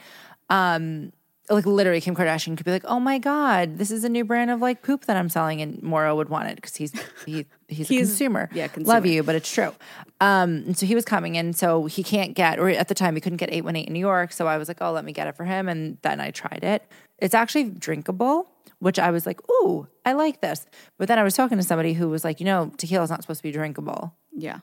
um, 0.49 1.11
like 1.49 1.65
literally, 1.65 1.99
Kim 2.01 2.15
Kardashian 2.15 2.55
could 2.55 2.65
be 2.65 2.71
like, 2.71 2.85
"Oh 2.85 2.99
my 2.99 3.17
god, 3.17 3.77
this 3.77 3.91
is 3.91 4.03
a 4.03 4.09
new 4.09 4.23
brand 4.23 4.51
of 4.51 4.61
like 4.61 4.81
poop 4.83 5.05
that 5.05 5.17
I'm 5.17 5.27
selling," 5.29 5.61
and 5.61 5.81
Moro 5.81 6.15
would 6.15 6.29
want 6.29 6.49
it 6.49 6.55
because 6.55 6.75
he's 6.75 6.93
he, 7.25 7.45
he's, 7.67 7.89
a 7.91 7.97
consumer. 7.97 8.49
yeah, 8.53 8.67
love 8.77 9.05
you, 9.05 9.23
but 9.23 9.35
it's 9.35 9.51
true. 9.51 9.73
Um, 10.21 10.63
and 10.67 10.77
so 10.77 10.85
he 10.85 10.95
was 10.95 11.03
coming, 11.03 11.37
and 11.37 11.55
so 11.55 11.85
he 11.87 12.03
can't 12.03 12.35
get, 12.35 12.59
or 12.59 12.69
at 12.69 12.87
the 12.87 12.93
time 12.95 13.15
he 13.15 13.21
couldn't 13.21 13.37
get 13.37 13.51
eight 13.51 13.63
one 13.63 13.75
eight 13.75 13.87
in 13.87 13.93
New 13.93 13.99
York. 13.99 14.31
So 14.31 14.47
I 14.47 14.57
was 14.57 14.67
like, 14.67 14.77
"Oh, 14.81 14.91
let 14.91 15.03
me 15.03 15.11
get 15.11 15.27
it 15.27 15.35
for 15.35 15.43
him," 15.45 15.67
and 15.67 15.97
then 16.03 16.19
I 16.21 16.31
tried 16.31 16.63
it. 16.63 16.83
It's 17.17 17.33
actually 17.33 17.65
drinkable, 17.65 18.47
which 18.79 18.97
I 18.99 19.11
was 19.11 19.25
like, 19.25 19.39
"Ooh, 19.49 19.87
I 20.05 20.13
like 20.13 20.41
this." 20.41 20.65
But 20.97 21.07
then 21.07 21.19
I 21.19 21.23
was 21.23 21.35
talking 21.35 21.57
to 21.57 21.63
somebody 21.63 21.93
who 21.93 22.07
was 22.07 22.23
like, 22.23 22.39
"You 22.39 22.45
know, 22.45 22.71
tequila 22.77 23.03
is 23.03 23.09
not 23.09 23.21
supposed 23.23 23.39
to 23.39 23.43
be 23.43 23.51
drinkable." 23.51 24.13
Yeah, 24.33 24.59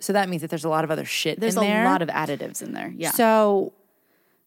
So 0.00 0.12
that 0.14 0.28
means 0.30 0.40
that 0.42 0.48
there's 0.48 0.64
a 0.64 0.68
lot 0.70 0.82
of 0.84 0.90
other 0.90 1.04
shit 1.04 1.38
there's 1.38 1.56
in 1.56 1.62
a 1.62 1.66
there. 1.66 1.84
lot 1.84 2.00
of 2.02 2.08
additives 2.08 2.62
in 2.62 2.72
there. 2.72 2.92
Yeah, 2.96 3.10
so, 3.10 3.74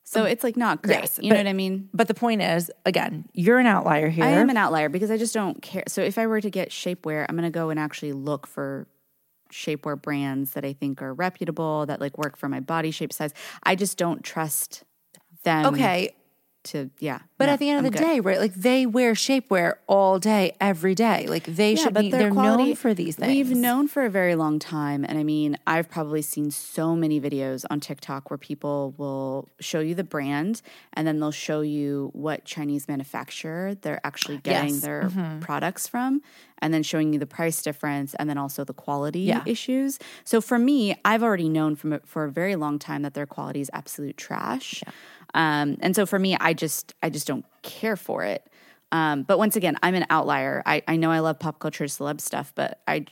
so, 0.06 0.24
it's 0.24 0.44
like 0.44 0.56
not 0.56 0.82
great. 0.82 1.00
yes, 1.00 1.20
you 1.22 1.30
know 1.30 1.36
but- 1.36 1.46
what 1.46 1.50
I 1.50 1.54
mean? 1.54 1.90
but 1.94 2.08
the 2.08 2.14
point 2.14 2.42
is, 2.42 2.72
again, 2.86 3.26
you're 3.34 3.60
an 3.60 3.66
outlier 3.66 4.08
here. 4.10 4.24
I 4.24 4.30
am 4.30 4.50
an 4.50 4.58
outlier 4.58 4.88
because 4.88 5.12
I 5.12 5.18
just 5.18 5.34
don't 5.34 5.62
care. 5.62 5.84
So 5.88 6.02
if 6.02 6.18
I 6.18 6.28
were 6.28 6.40
to 6.42 6.50
get 6.50 6.70
shapewear, 6.70 7.26
I'm 7.28 7.36
going 7.36 7.52
to 7.52 7.54
go 7.54 7.70
and 7.70 7.80
actually 7.80 8.14
look 8.14 8.48
for 8.48 8.88
shapewear 9.52 10.02
brands 10.02 10.52
that 10.52 10.64
I 10.66 10.74
think 10.74 11.02
are 11.02 11.14
reputable, 11.14 11.86
that 11.88 12.00
like 12.00 12.18
work 12.18 12.38
for 12.38 12.48
my 12.50 12.60
body 12.60 12.92
shape 12.92 13.14
size. 13.14 13.34
I 13.64 13.76
just 13.76 13.98
don't 13.98 14.24
trust 14.24 14.84
them. 15.44 15.66
okay, 15.68 16.16
To 16.65 16.89
yeah, 17.00 17.19
But 17.38 17.45
no, 17.45 17.53
at 17.53 17.60
the 17.60 17.69
end 17.69 17.79
of 17.79 17.86
I'm 17.86 17.91
the 17.91 17.98
good. 17.98 18.03
day, 18.03 18.19
right? 18.19 18.39
Like 18.39 18.53
they 18.55 18.86
wear 18.86 19.13
shapewear 19.13 19.75
all 19.88 20.17
day, 20.19 20.55
every 20.60 20.95
day. 20.95 21.27
Like 21.27 21.43
they 21.45 21.75
should 21.75 21.93
be. 21.93 22.10
They're 22.10 22.31
quality- 22.31 22.63
known 22.63 22.75
for 22.75 22.93
these 22.93 23.15
things. 23.17 23.27
We've 23.50 23.55
known 23.55 23.88
for 23.88 24.03
a 24.03 24.10
very 24.10 24.34
long 24.36 24.57
time. 24.57 25.05
And 25.07 25.17
I 25.19 25.24
mean, 25.24 25.57
I've 25.67 25.89
probably 25.89 26.22
seen 26.24 26.50
so 26.51 26.95
many 26.95 27.22
videos 27.22 27.63
on 27.69 27.79
TikTok 27.79 28.29
where 28.31 28.38
people 28.38 28.93
will 28.97 29.47
show 29.60 29.80
you 29.80 29.93
the 29.95 30.04
brand 30.04 30.62
and 30.93 31.06
then 31.08 31.19
they'll 31.19 31.32
show 31.32 31.62
you 31.62 32.10
what 32.13 32.45
Chinese 32.45 32.88
manufacturer 32.88 33.75
they're 33.75 34.01
actually 34.04 34.38
getting 34.38 34.73
Yes. 34.73 34.82
their 34.82 35.04
mm-hmm. 35.04 35.39
products 35.39 35.88
from 35.88 36.21
and 36.60 36.73
then 36.73 36.84
showing 36.84 37.13
you 37.13 37.19
the 37.19 37.25
price 37.28 37.62
difference 37.62 38.13
and 38.15 38.30
then 38.30 38.38
also 38.38 38.63
the 38.63 38.73
quality 38.73 39.19
Yeah. 39.21 39.43
issues. 39.45 39.99
So 40.23 40.41
for 40.41 40.58
me, 40.58 40.95
I've 41.06 41.21
already 41.21 41.49
known 41.49 41.75
from 41.75 41.99
for 42.06 42.23
a 42.23 42.32
very 42.32 42.56
long 42.56 42.80
time 42.80 43.01
that 43.04 43.13
their 43.13 43.25
quality 43.28 43.62
is 43.62 43.69
absolute 43.73 44.17
trash. 44.17 44.82
Um, 45.36 45.78
and 45.82 45.95
so 45.95 46.08
for 46.08 46.17
me, 46.17 46.36
I 46.39 46.54
just 46.54 46.95
I 47.04 47.10
just 47.10 47.28
don't 47.28 47.45
care 47.62 47.98
for 47.98 48.24
it. 48.24 48.50
Um, 48.91 49.24
but 49.24 49.38
once 49.38 49.56
again, 49.56 49.78
I'm 49.84 49.93
an 49.93 50.06
outlier. 50.10 50.63
I, 50.65 50.82
I 50.88 50.95
know 50.95 51.12
I 51.12 51.19
love 51.19 51.38
pop 51.38 51.60
culture 51.60 51.84
celeb 51.84 52.21
stuff, 52.21 52.54
but 52.56 52.82
I 52.88 53.06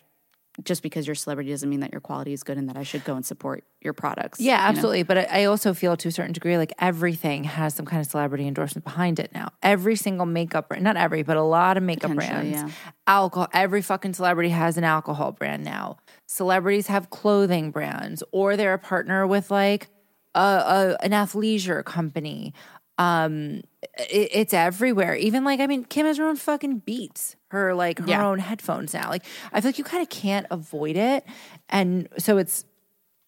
just 0.63 0.83
because 0.83 1.07
you're 1.07 1.13
a 1.13 1.17
celebrity 1.17 1.49
doesn't 1.49 1.69
mean 1.69 1.79
that 1.79 1.91
your 1.91 1.99
quality 1.99 2.31
is 2.31 2.43
good 2.43 2.57
and 2.57 2.69
that 2.69 2.77
I 2.77 2.83
should 2.83 3.03
go 3.03 3.15
and 3.15 3.25
support 3.25 3.63
your 3.81 3.93
products. 3.93 4.39
Yeah, 4.39 4.53
you 4.53 4.57
know? 4.61 4.69
absolutely. 4.69 5.03
But 5.03 5.17
I 5.17 5.41
I 5.41 5.45
also 5.45 5.73
feel 5.73 5.97
to 5.97 6.07
a 6.07 6.11
certain 6.11 6.31
degree 6.31 6.57
like 6.57 6.71
everything 6.79 7.43
has 7.43 7.75
some 7.75 7.85
kind 7.85 7.99
of 7.99 8.07
celebrity 8.07 8.47
endorsement 8.47 8.85
behind 8.85 9.19
it 9.19 9.31
now. 9.33 9.49
Every 9.61 9.97
single 9.97 10.25
makeup 10.25 10.69
brand, 10.69 10.83
not 10.85 10.95
every, 10.95 11.23
but 11.23 11.35
a 11.35 11.43
lot 11.43 11.75
of 11.75 11.83
makeup 11.83 12.13
brands. 12.13 12.51
yeah. 12.51 12.69
Alcohol, 13.05 13.49
every 13.51 13.81
fucking 13.81 14.13
celebrity 14.13 14.49
has 14.49 14.77
an 14.77 14.85
alcohol 14.85 15.33
brand 15.33 15.65
now. 15.65 15.97
Celebrities 16.27 16.87
have 16.87 17.09
clothing 17.09 17.71
brands 17.71 18.23
or 18.31 18.55
they're 18.55 18.73
a 18.73 18.79
partner 18.79 19.27
with 19.27 19.51
like 19.51 19.87
a, 20.35 20.39
a 20.39 20.97
an 21.03 21.11
athleisure 21.11 21.83
company. 21.83 22.53
Um 22.97 23.61
it, 23.97 24.29
it's 24.31 24.53
everywhere. 24.53 25.15
Even 25.15 25.43
like 25.43 25.59
I 25.59 25.67
mean 25.67 25.83
Kim 25.85 26.05
has 26.05 26.17
her 26.17 26.25
own 26.27 26.35
fucking 26.35 26.79
beats. 26.79 27.35
Her 27.49 27.73
like 27.73 27.99
her 27.99 28.05
Yeah. 28.07 28.25
own 28.27 28.39
headphones 28.39 28.93
now. 28.93 29.09
Like 29.09 29.25
I 29.51 29.61
feel 29.61 29.69
like 29.69 29.77
you 29.77 29.83
kind 29.83 30.01
of 30.03 30.09
can't 30.09 30.45
avoid 30.51 30.95
it. 30.97 31.25
And 31.69 32.07
so 32.17 32.37
it's 32.37 32.65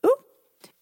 ooh, 0.06 0.16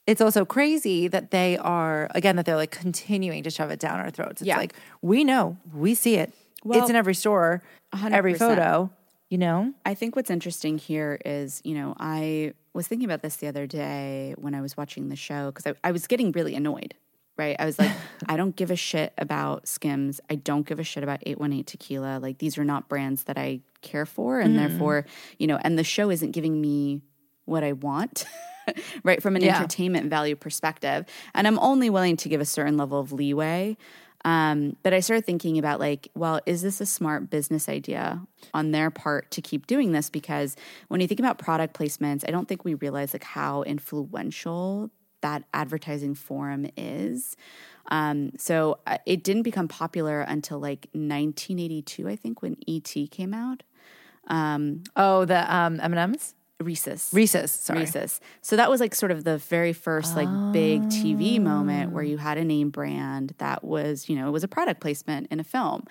it's 0.07 0.21
also 0.21 0.43
crazy 0.45 1.07
that 1.07 1.31
they 1.31 1.57
are 1.57 2.09
again 2.15 2.35
that 2.35 2.45
they're 2.45 2.55
like 2.57 2.71
continuing 2.71 3.43
to 3.43 3.49
shove 3.49 3.71
it 3.71 3.79
down 3.79 3.99
our 3.99 4.09
throats. 4.11 4.41
It's 4.41 4.47
Yeah. 4.47 4.57
like 4.57 4.73
we 5.01 5.23
know, 5.23 5.57
we 5.73 5.95
see 5.95 6.15
it. 6.15 6.33
Well, 6.65 6.79
it's 6.79 6.89
in 6.89 6.95
every 6.95 7.13
store, 7.15 7.61
every 7.93 8.33
100%. 8.33 8.37
photo. 8.39 8.89
You 9.33 9.39
know, 9.39 9.73
I 9.83 9.95
think 9.95 10.15
what's 10.15 10.29
interesting 10.29 10.77
here 10.77 11.19
is, 11.25 11.59
you 11.63 11.73
know, 11.73 11.95
I 11.99 12.53
was 12.75 12.87
thinking 12.87 13.07
about 13.07 13.23
this 13.23 13.37
the 13.37 13.47
other 13.47 13.65
day 13.65 14.35
when 14.37 14.53
I 14.53 14.61
was 14.61 14.77
watching 14.77 15.09
the 15.09 15.15
show 15.15 15.47
because 15.49 15.65
I, 15.65 15.73
I 15.87 15.91
was 15.91 16.05
getting 16.05 16.31
really 16.33 16.53
annoyed, 16.53 16.93
right? 17.35 17.55
I 17.57 17.65
was 17.65 17.79
like, 17.79 17.89
I 18.29 18.37
don't 18.37 18.55
give 18.55 18.69
a 18.69 18.75
shit 18.75 19.11
about 19.17 19.67
Skims. 19.67 20.21
I 20.29 20.35
don't 20.35 20.67
give 20.67 20.77
a 20.79 20.83
shit 20.83 21.01
about 21.01 21.23
818 21.25 21.63
tequila. 21.63 22.19
Like, 22.19 22.37
these 22.37 22.59
are 22.59 22.63
not 22.63 22.87
brands 22.87 23.23
that 23.23 23.39
I 23.39 23.61
care 23.81 24.05
for. 24.05 24.39
And 24.39 24.53
mm. 24.55 24.57
therefore, 24.67 25.07
you 25.39 25.47
know, 25.47 25.57
and 25.63 25.79
the 25.79 25.83
show 25.83 26.11
isn't 26.11 26.29
giving 26.29 26.61
me 26.61 27.01
what 27.45 27.63
I 27.63 27.71
want. 27.71 28.25
right 29.03 29.21
from 29.21 29.35
an 29.35 29.41
Yeah. 29.41 29.57
entertainment 29.57 30.09
value 30.09 30.37
perspective 30.37 31.05
and 31.35 31.45
i'm 31.47 31.59
only 31.59 31.89
willing 31.89 32.15
to 32.15 32.29
give 32.29 32.39
a 32.39 32.45
certain 32.45 32.77
level 32.77 32.97
of 32.97 33.11
leeway 33.11 33.75
um, 34.25 34.77
but 34.83 34.93
I 34.93 35.01
started 35.01 35.25
thinking 35.25 35.57
about 35.57 35.79
like, 35.79 36.09
well, 36.15 36.39
is 36.45 36.61
this 36.61 36.79
a 36.79 36.85
smart 36.85 37.29
business 37.29 37.67
idea 37.67 38.21
on 38.53 38.71
their 38.71 38.89
part 38.89 39.31
to 39.31 39.41
keep 39.41 39.67
doing 39.67 39.91
this? 39.91 40.09
Because 40.09 40.55
when 40.87 41.01
you 41.01 41.07
think 41.07 41.19
about 41.19 41.37
product 41.37 41.77
placements, 41.77 42.23
I 42.27 42.31
don't 42.31 42.47
think 42.47 42.63
we 42.63 42.75
realize 42.75 43.13
like 43.13 43.23
how 43.23 43.63
influential 43.63 44.91
that 45.21 45.43
advertising 45.53 46.15
forum 46.15 46.67
is. 46.77 47.35
Um, 47.89 48.31
so 48.37 48.79
uh, 48.87 48.97
it 49.05 49.23
didn't 49.23 49.43
become 49.43 49.67
popular 49.67 50.21
until 50.21 50.59
like 50.59 50.87
1982, 50.93 52.07
I 52.07 52.15
think, 52.15 52.41
when 52.41 52.57
ET 52.67 52.93
came 53.11 53.33
out. 53.33 53.63
oh 54.95 55.25
the 55.25 55.53
um 55.53 55.79
M&Ms, 55.81 56.33
Reese's. 56.63 57.09
Reese's, 57.13 57.51
sorry. 57.51 57.81
Reese's. 57.81 58.19
So 58.41 58.55
that 58.55 58.69
was 58.69 58.79
like 58.79 58.95
sort 58.95 59.11
of 59.11 59.23
the 59.23 59.37
very 59.37 59.73
first 59.73 60.15
like 60.15 60.29
big 60.53 60.81
TV 60.83 61.39
moment 61.39 61.91
where 61.91 62.03
you 62.03 62.17
had 62.17 62.37
a 62.37 62.43
name 62.43 62.69
brand 62.69 63.33
that 63.37 63.63
was, 63.63 64.09
you 64.09 64.15
know, 64.15 64.27
it 64.27 64.31
was 64.31 64.43
a 64.43 64.47
product 64.47 64.81
placement 64.81 65.27
in 65.31 65.39
a 65.39 65.43
film. 65.43 65.85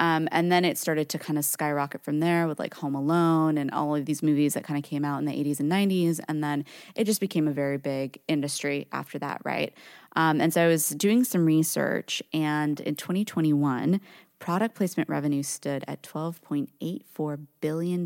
Um, 0.00 0.28
and 0.32 0.50
then 0.50 0.64
it 0.64 0.78
started 0.78 1.10
to 1.10 1.18
kind 1.18 1.38
of 1.38 1.44
skyrocket 1.44 2.02
from 2.02 2.20
there 2.20 2.48
with 2.48 2.58
like 2.58 2.72
Home 2.74 2.94
Alone 2.94 3.58
and 3.58 3.70
all 3.70 3.94
of 3.94 4.06
these 4.06 4.22
movies 4.22 4.54
that 4.54 4.64
kind 4.64 4.82
of 4.82 4.88
came 4.88 5.04
out 5.04 5.18
in 5.18 5.26
the 5.26 5.32
80s 5.32 5.60
and 5.60 5.70
90s. 5.70 6.20
And 6.26 6.42
then 6.42 6.64
it 6.94 7.04
just 7.04 7.20
became 7.20 7.46
a 7.46 7.52
very 7.52 7.76
big 7.76 8.18
industry 8.26 8.88
after 8.92 9.18
that, 9.18 9.42
right? 9.44 9.74
Um, 10.16 10.40
and 10.40 10.54
so 10.54 10.64
I 10.64 10.68
was 10.68 10.88
doing 10.88 11.22
some 11.22 11.44
research, 11.44 12.22
and 12.32 12.80
in 12.80 12.96
2021, 12.96 14.00
product 14.38 14.74
placement 14.74 15.08
revenue 15.08 15.42
stood 15.42 15.84
at 15.86 16.02
$12.84 16.02 17.46
billion 17.60 18.00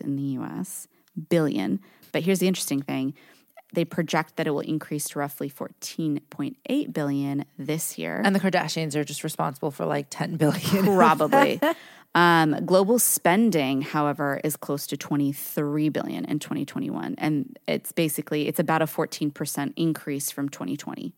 in 0.00 0.16
the 0.16 0.22
US. 0.38 0.88
Billion. 1.28 1.80
But 2.12 2.22
here's 2.22 2.38
the 2.38 2.48
interesting 2.48 2.82
thing 2.82 3.14
they 3.72 3.84
project 3.84 4.36
that 4.36 4.46
it 4.46 4.50
will 4.50 4.60
increase 4.60 5.08
to 5.10 5.18
roughly 5.18 5.48
14.8 5.48 6.92
billion 6.92 7.44
this 7.58 7.98
year. 7.98 8.20
And 8.24 8.34
the 8.34 8.40
Kardashians 8.40 8.96
are 8.96 9.04
just 9.04 9.22
responsible 9.22 9.70
for 9.70 9.86
like 9.86 10.06
10 10.10 10.36
billion. 10.36 10.84
Probably. 10.84 11.60
um, 12.14 12.64
global 12.66 12.98
spending, 12.98 13.82
however, 13.82 14.40
is 14.42 14.56
close 14.56 14.86
to 14.88 14.96
23 14.96 15.88
billion 15.88 16.24
in 16.24 16.38
2021, 16.38 17.14
and 17.18 17.58
it's 17.68 17.92
basically 17.92 18.48
it's 18.48 18.58
about 18.58 18.82
a 18.82 18.86
14 18.86 19.30
percent 19.30 19.72
increase 19.76 20.30
from 20.30 20.48
2020. 20.48 21.12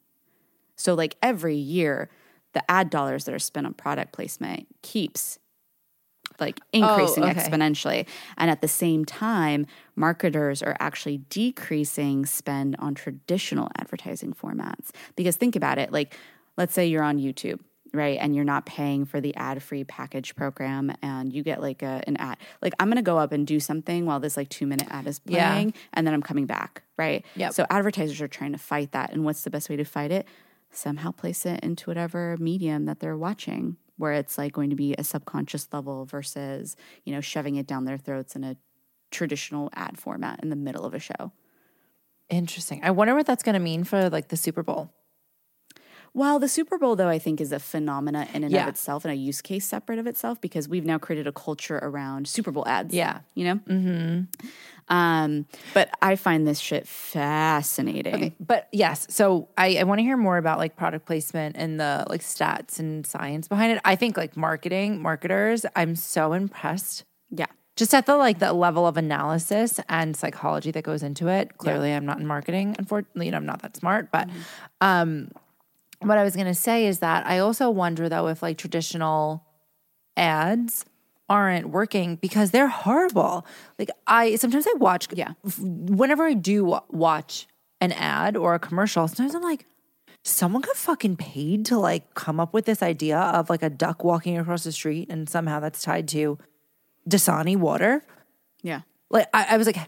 So, 0.76 0.94
like 0.94 1.16
every 1.22 1.56
year, 1.56 2.10
the 2.52 2.70
ad 2.70 2.90
dollars 2.90 3.24
that 3.24 3.34
are 3.34 3.38
spent 3.38 3.66
on 3.66 3.74
product 3.74 4.12
placement 4.12 4.66
keeps 4.82 5.38
like 6.42 6.60
oh, 6.74 6.78
increasing 6.80 7.24
Oh, 7.24 7.28
okay. 7.28 7.40
exponentially. 7.40 8.06
And 8.36 8.50
at 8.50 8.60
the 8.60 8.68
same 8.68 9.04
time, 9.04 9.66
marketers 9.96 10.62
are 10.62 10.76
actually 10.80 11.18
decreasing 11.30 12.26
spend 12.26 12.76
on 12.78 12.94
traditional 12.94 13.68
advertising 13.78 14.32
formats. 14.34 14.90
Because 15.16 15.36
think 15.36 15.56
about 15.56 15.78
it 15.78 15.92
like, 15.92 16.14
let's 16.56 16.74
say 16.74 16.86
you're 16.86 17.02
on 17.02 17.18
YouTube. 17.18 17.60
Right. 17.94 18.16
And 18.18 18.34
you're 18.34 18.46
not 18.46 18.64
paying 18.64 19.04
for 19.04 19.20
the 19.20 19.34
ad 19.36 19.62
free 19.62 19.84
package 19.84 20.34
program 20.34 20.92
and 21.02 21.30
you 21.30 21.42
get 21.42 21.60
like 21.60 21.82
a, 21.82 22.02
an 22.06 22.16
ad. 22.16 22.38
Like, 22.62 22.72
I'm 22.80 22.88
going 22.88 22.96
to 22.96 23.02
go 23.02 23.18
up 23.18 23.32
and 23.32 23.46
do 23.46 23.60
something 23.60 24.06
while 24.06 24.18
this 24.18 24.34
like 24.34 24.48
two 24.48 24.66
minute 24.66 24.86
ad 24.90 25.06
is 25.06 25.20
Yeah. 25.26 25.50
playing 25.50 25.74
and 25.92 26.06
then 26.06 26.14
I'm 26.14 26.22
coming 26.22 26.46
back. 26.46 26.84
Right. 26.96 27.22
Yep. 27.36 27.52
So 27.52 27.66
advertisers 27.68 28.18
are 28.22 28.28
trying 28.28 28.52
to 28.52 28.58
fight 28.58 28.92
that. 28.92 29.12
And 29.12 29.24
what's 29.26 29.42
the 29.42 29.50
best 29.50 29.68
way 29.68 29.76
to 29.76 29.84
fight 29.84 30.10
it? 30.10 30.26
Somehow 30.70 31.10
place 31.10 31.44
it 31.44 31.60
into 31.62 31.90
whatever 31.90 32.34
medium 32.40 32.86
that 32.86 33.00
they're 33.00 33.16
watching, 33.16 33.76
where 33.96 34.12
it's 34.12 34.38
like 34.38 34.52
going 34.52 34.70
to 34.70 34.76
be 34.76 34.94
a 34.94 35.04
subconscious 35.04 35.68
level 35.72 36.04
versus, 36.04 36.76
you 37.04 37.12
know, 37.12 37.20
shoving 37.20 37.56
it 37.56 37.66
down 37.66 37.84
their 37.84 37.98
throats 37.98 38.34
in 38.36 38.44
a 38.44 38.56
traditional 39.10 39.70
ad 39.74 39.98
format 39.98 40.40
in 40.42 40.50
the 40.50 40.56
middle 40.56 40.84
of 40.84 40.94
a 40.94 40.98
show. 40.98 41.32
Interesting. 42.28 42.80
I 42.82 42.90
wonder 42.90 43.14
what 43.14 43.26
that's 43.26 43.42
going 43.42 43.54
to 43.54 43.60
mean 43.60 43.84
for 43.84 44.08
like 44.08 44.28
the 44.28 44.36
Super 44.36 44.62
Bowl. 44.62 44.90
Well, 46.14 46.38
the 46.38 46.48
Super 46.48 46.76
Bowl, 46.76 46.94
though, 46.94 47.08
I 47.08 47.18
think 47.18 47.40
is 47.40 47.52
a 47.52 47.58
phenomena 47.58 48.28
in 48.34 48.44
and 48.44 48.52
Yeah. 48.52 48.64
of 48.64 48.68
itself 48.68 49.04
and 49.06 49.12
a 49.12 49.16
use 49.16 49.40
case 49.40 49.64
separate 49.64 49.98
of 49.98 50.06
itself 50.06 50.40
because 50.42 50.68
we've 50.68 50.84
now 50.84 50.98
created 50.98 51.26
a 51.26 51.32
culture 51.32 51.78
around 51.80 52.28
Super 52.28 52.50
Bowl 52.50 52.68
ads. 52.68 52.92
Yeah. 52.94 53.20
You 53.34 53.44
know? 53.44 53.54
Mm-hmm. 53.66 54.94
Um, 54.94 55.46
but 55.72 55.88
I 56.02 56.16
find 56.16 56.46
this 56.46 56.58
shit 56.58 56.86
fascinating. 56.86 58.34
But 58.38 58.68
yes, 58.72 59.06
so 59.08 59.48
I, 59.56 59.76
I 59.78 59.84
want 59.84 60.00
to 60.00 60.02
hear 60.02 60.16
more 60.18 60.36
about 60.36 60.58
like 60.58 60.76
product 60.76 61.06
placement 61.06 61.56
and 61.56 61.80
the 61.80 62.04
like 62.10 62.20
stats 62.20 62.78
and 62.78 63.06
science 63.06 63.48
behind 63.48 63.72
it. 63.72 63.80
I 63.84 63.96
think 63.96 64.16
like 64.18 64.36
marketing, 64.36 65.00
marketers, 65.00 65.64
I'm 65.76 65.96
so 65.96 66.34
impressed 66.34 67.04
Yeah. 67.30 67.46
just 67.76 67.94
at 67.94 68.04
the 68.06 68.16
like 68.16 68.38
the 68.38 68.52
level 68.52 68.86
of 68.86 68.98
analysis 68.98 69.80
and 69.88 70.14
psychology 70.14 70.70
that 70.72 70.82
goes 70.84 71.02
into 71.02 71.28
it. 71.28 71.56
Clearly, 71.56 71.92
I'm 71.92 72.04
not 72.04 72.18
in 72.18 72.26
marketing. 72.26 72.76
Unfortunately, 72.78 73.26
you 73.26 73.32
know, 73.32 73.38
I'm 73.38 73.46
not 73.46 73.62
that 73.62 73.76
smart. 73.76 74.10
But 74.10 74.28
um, 74.82 75.30
what 76.04 76.18
I 76.18 76.24
was 76.24 76.34
going 76.34 76.46
to 76.46 76.54
say 76.54 76.86
is 76.86 76.98
that 77.00 77.26
I 77.26 77.38
also 77.38 77.70
wonder 77.70 78.08
though 78.08 78.28
if 78.28 78.42
like 78.42 78.58
traditional 78.58 79.44
ads 80.16 80.84
aren't 81.28 81.70
working 81.70 82.16
because 82.16 82.50
they're 82.50 82.68
horrible. 82.68 83.46
Like 83.78 83.90
I 84.06 84.36
sometimes 84.36 84.66
I 84.66 84.74
watch 84.76 85.08
Yeah. 85.12 85.32
whenever 85.58 86.24
I 86.24 86.34
do 86.34 86.78
watch 86.90 87.46
an 87.80 87.92
ad 87.92 88.36
or 88.36 88.54
a 88.54 88.58
commercial, 88.58 89.08
sometimes 89.08 89.34
I'm 89.34 89.42
like 89.42 89.66
someone 90.24 90.62
got 90.62 90.76
fucking 90.76 91.16
paid 91.16 91.66
to 91.66 91.78
like 91.78 92.14
come 92.14 92.38
up 92.38 92.52
with 92.54 92.64
this 92.64 92.82
idea 92.82 93.18
of 93.18 93.50
like 93.50 93.62
a 93.62 93.70
duck 93.70 94.04
walking 94.04 94.38
across 94.38 94.62
the 94.64 94.70
street 94.72 95.08
and 95.10 95.28
somehow 95.28 95.58
that's 95.58 95.82
tied 95.82 96.06
to 96.08 96.38
Dasani 97.08 97.56
water. 97.56 98.04
Yeah. 98.62 98.82
Like 99.10 99.28
I, 99.34 99.46
I 99.50 99.56
was 99.56 99.66
like, 99.66 99.78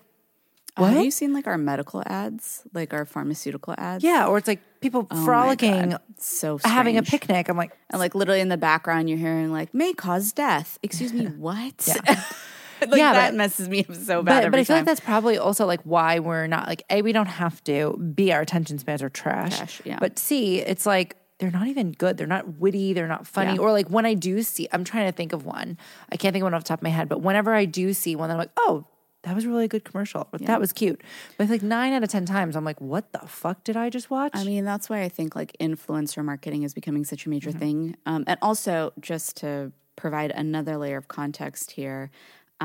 What? 0.76 0.92
Have 0.92 1.04
you 1.04 1.10
seen 1.12 1.32
like 1.32 1.46
our 1.46 1.56
medical 1.58 2.02
ads, 2.06 2.62
like 2.72 2.92
our 2.92 3.04
pharmaceutical 3.04 3.74
ads? 3.78 4.02
yeah, 4.02 4.26
or 4.26 4.38
it's 4.38 4.48
like 4.48 4.60
people 4.80 5.06
Oh 5.10 5.24
frolicking, 5.24 5.96
so 6.18 6.58
having 6.64 6.96
a 6.98 7.02
picnic. 7.02 7.48
I'm 7.48 7.56
like, 7.56 7.72
And 7.90 8.00
like 8.00 8.14
literally 8.16 8.40
in 8.40 8.48
the 8.48 8.56
background, 8.56 9.08
you're 9.08 9.18
hearing 9.18 9.52
like 9.52 9.72
may 9.72 9.92
cause 9.92 10.32
death. 10.32 10.78
Excuse 10.82 11.12
me, 11.12 11.26
what? 11.38 11.88
like 12.08 12.98
Yeah, 12.98 13.12
that 13.12 13.30
but- 13.30 13.34
messes 13.36 13.68
me 13.68 13.84
up 13.88 13.94
so 13.94 14.22
bad. 14.22 14.42
but, 14.42 14.50
but 14.50 14.60
I 14.60 14.64
feel 14.64 14.74
time. 14.74 14.80
like 14.80 14.86
that's 14.86 15.00
probably 15.00 15.38
also 15.38 15.64
like 15.64 15.80
why 15.84 16.18
we're 16.18 16.46
not 16.48 16.66
like 16.68 16.82
a 16.90 17.02
we 17.02 17.12
don't 17.12 17.26
have 17.26 17.62
to 17.64 17.96
b 18.14 18.32
our 18.32 18.40
attention 18.40 18.78
spans 18.78 19.02
are 19.02 19.08
trash, 19.08 19.56
Trash, 19.56 19.80
yeah. 19.84 19.98
but 20.00 20.18
c 20.18 20.58
it's 20.58 20.86
like 20.86 21.16
they're 21.38 21.50
not 21.50 21.66
even 21.66 21.90
good. 21.92 22.16
They're 22.16 22.28
not 22.28 22.58
witty. 22.58 22.92
They're 22.92 23.08
not 23.08 23.26
funny. 23.26 23.54
Yeah. 23.54 23.58
Or 23.60 23.72
like 23.72 23.88
when 23.88 24.06
I 24.06 24.14
do 24.14 24.42
see, 24.42 24.68
I'm 24.72 24.84
trying 24.84 25.06
to 25.06 25.12
think 25.12 25.32
of 25.32 25.44
one. 25.44 25.76
I 26.12 26.16
can't 26.16 26.32
think 26.32 26.42
of 26.42 26.46
one 26.46 26.54
off 26.54 26.62
the 26.62 26.68
top 26.68 26.78
of 26.78 26.82
my 26.84 26.90
head. 26.90 27.08
But 27.08 27.22
whenever 27.22 27.52
I 27.52 27.64
do 27.64 27.92
see 27.92 28.14
one, 28.14 28.30
I'm 28.30 28.38
like, 28.38 28.52
oh, 28.56 28.86
that 29.24 29.34
was 29.34 29.46
really 29.46 29.64
a 29.64 29.68
good 29.68 29.84
commercial. 29.84 30.28
Or, 30.32 30.38
That 30.38 30.60
was 30.60 30.72
cute. 30.72 31.00
But 31.36 31.48
like 31.50 31.62
nine 31.62 31.92
out 31.92 32.02
of 32.02 32.08
ten 32.08 32.24
times, 32.26 32.56
I'm 32.56 32.64
like, 32.64 32.80
what 32.80 33.12
the 33.12 33.20
fuck 33.26 33.64
did 33.64 33.76
I 33.76 33.90
just 33.90 34.10
watch? 34.10 34.32
I 34.34 34.44
mean, 34.44 34.64
that's 34.64 34.88
why 34.88 35.02
I 35.02 35.08
think 35.08 35.34
like 35.34 35.56
influencer 35.60 36.24
marketing 36.24 36.62
is 36.62 36.72
becoming 36.74 37.04
such 37.04 37.26
a 37.26 37.28
major 37.28 37.50
Mm-hmm. 37.50 37.58
thing. 37.58 37.96
Um, 38.06 38.24
and 38.26 38.38
also, 38.40 38.92
just 39.00 39.36
to 39.38 39.72
provide 39.96 40.30
another 40.30 40.76
layer 40.76 40.96
of 40.96 41.08
context 41.08 41.72
here, 41.72 42.10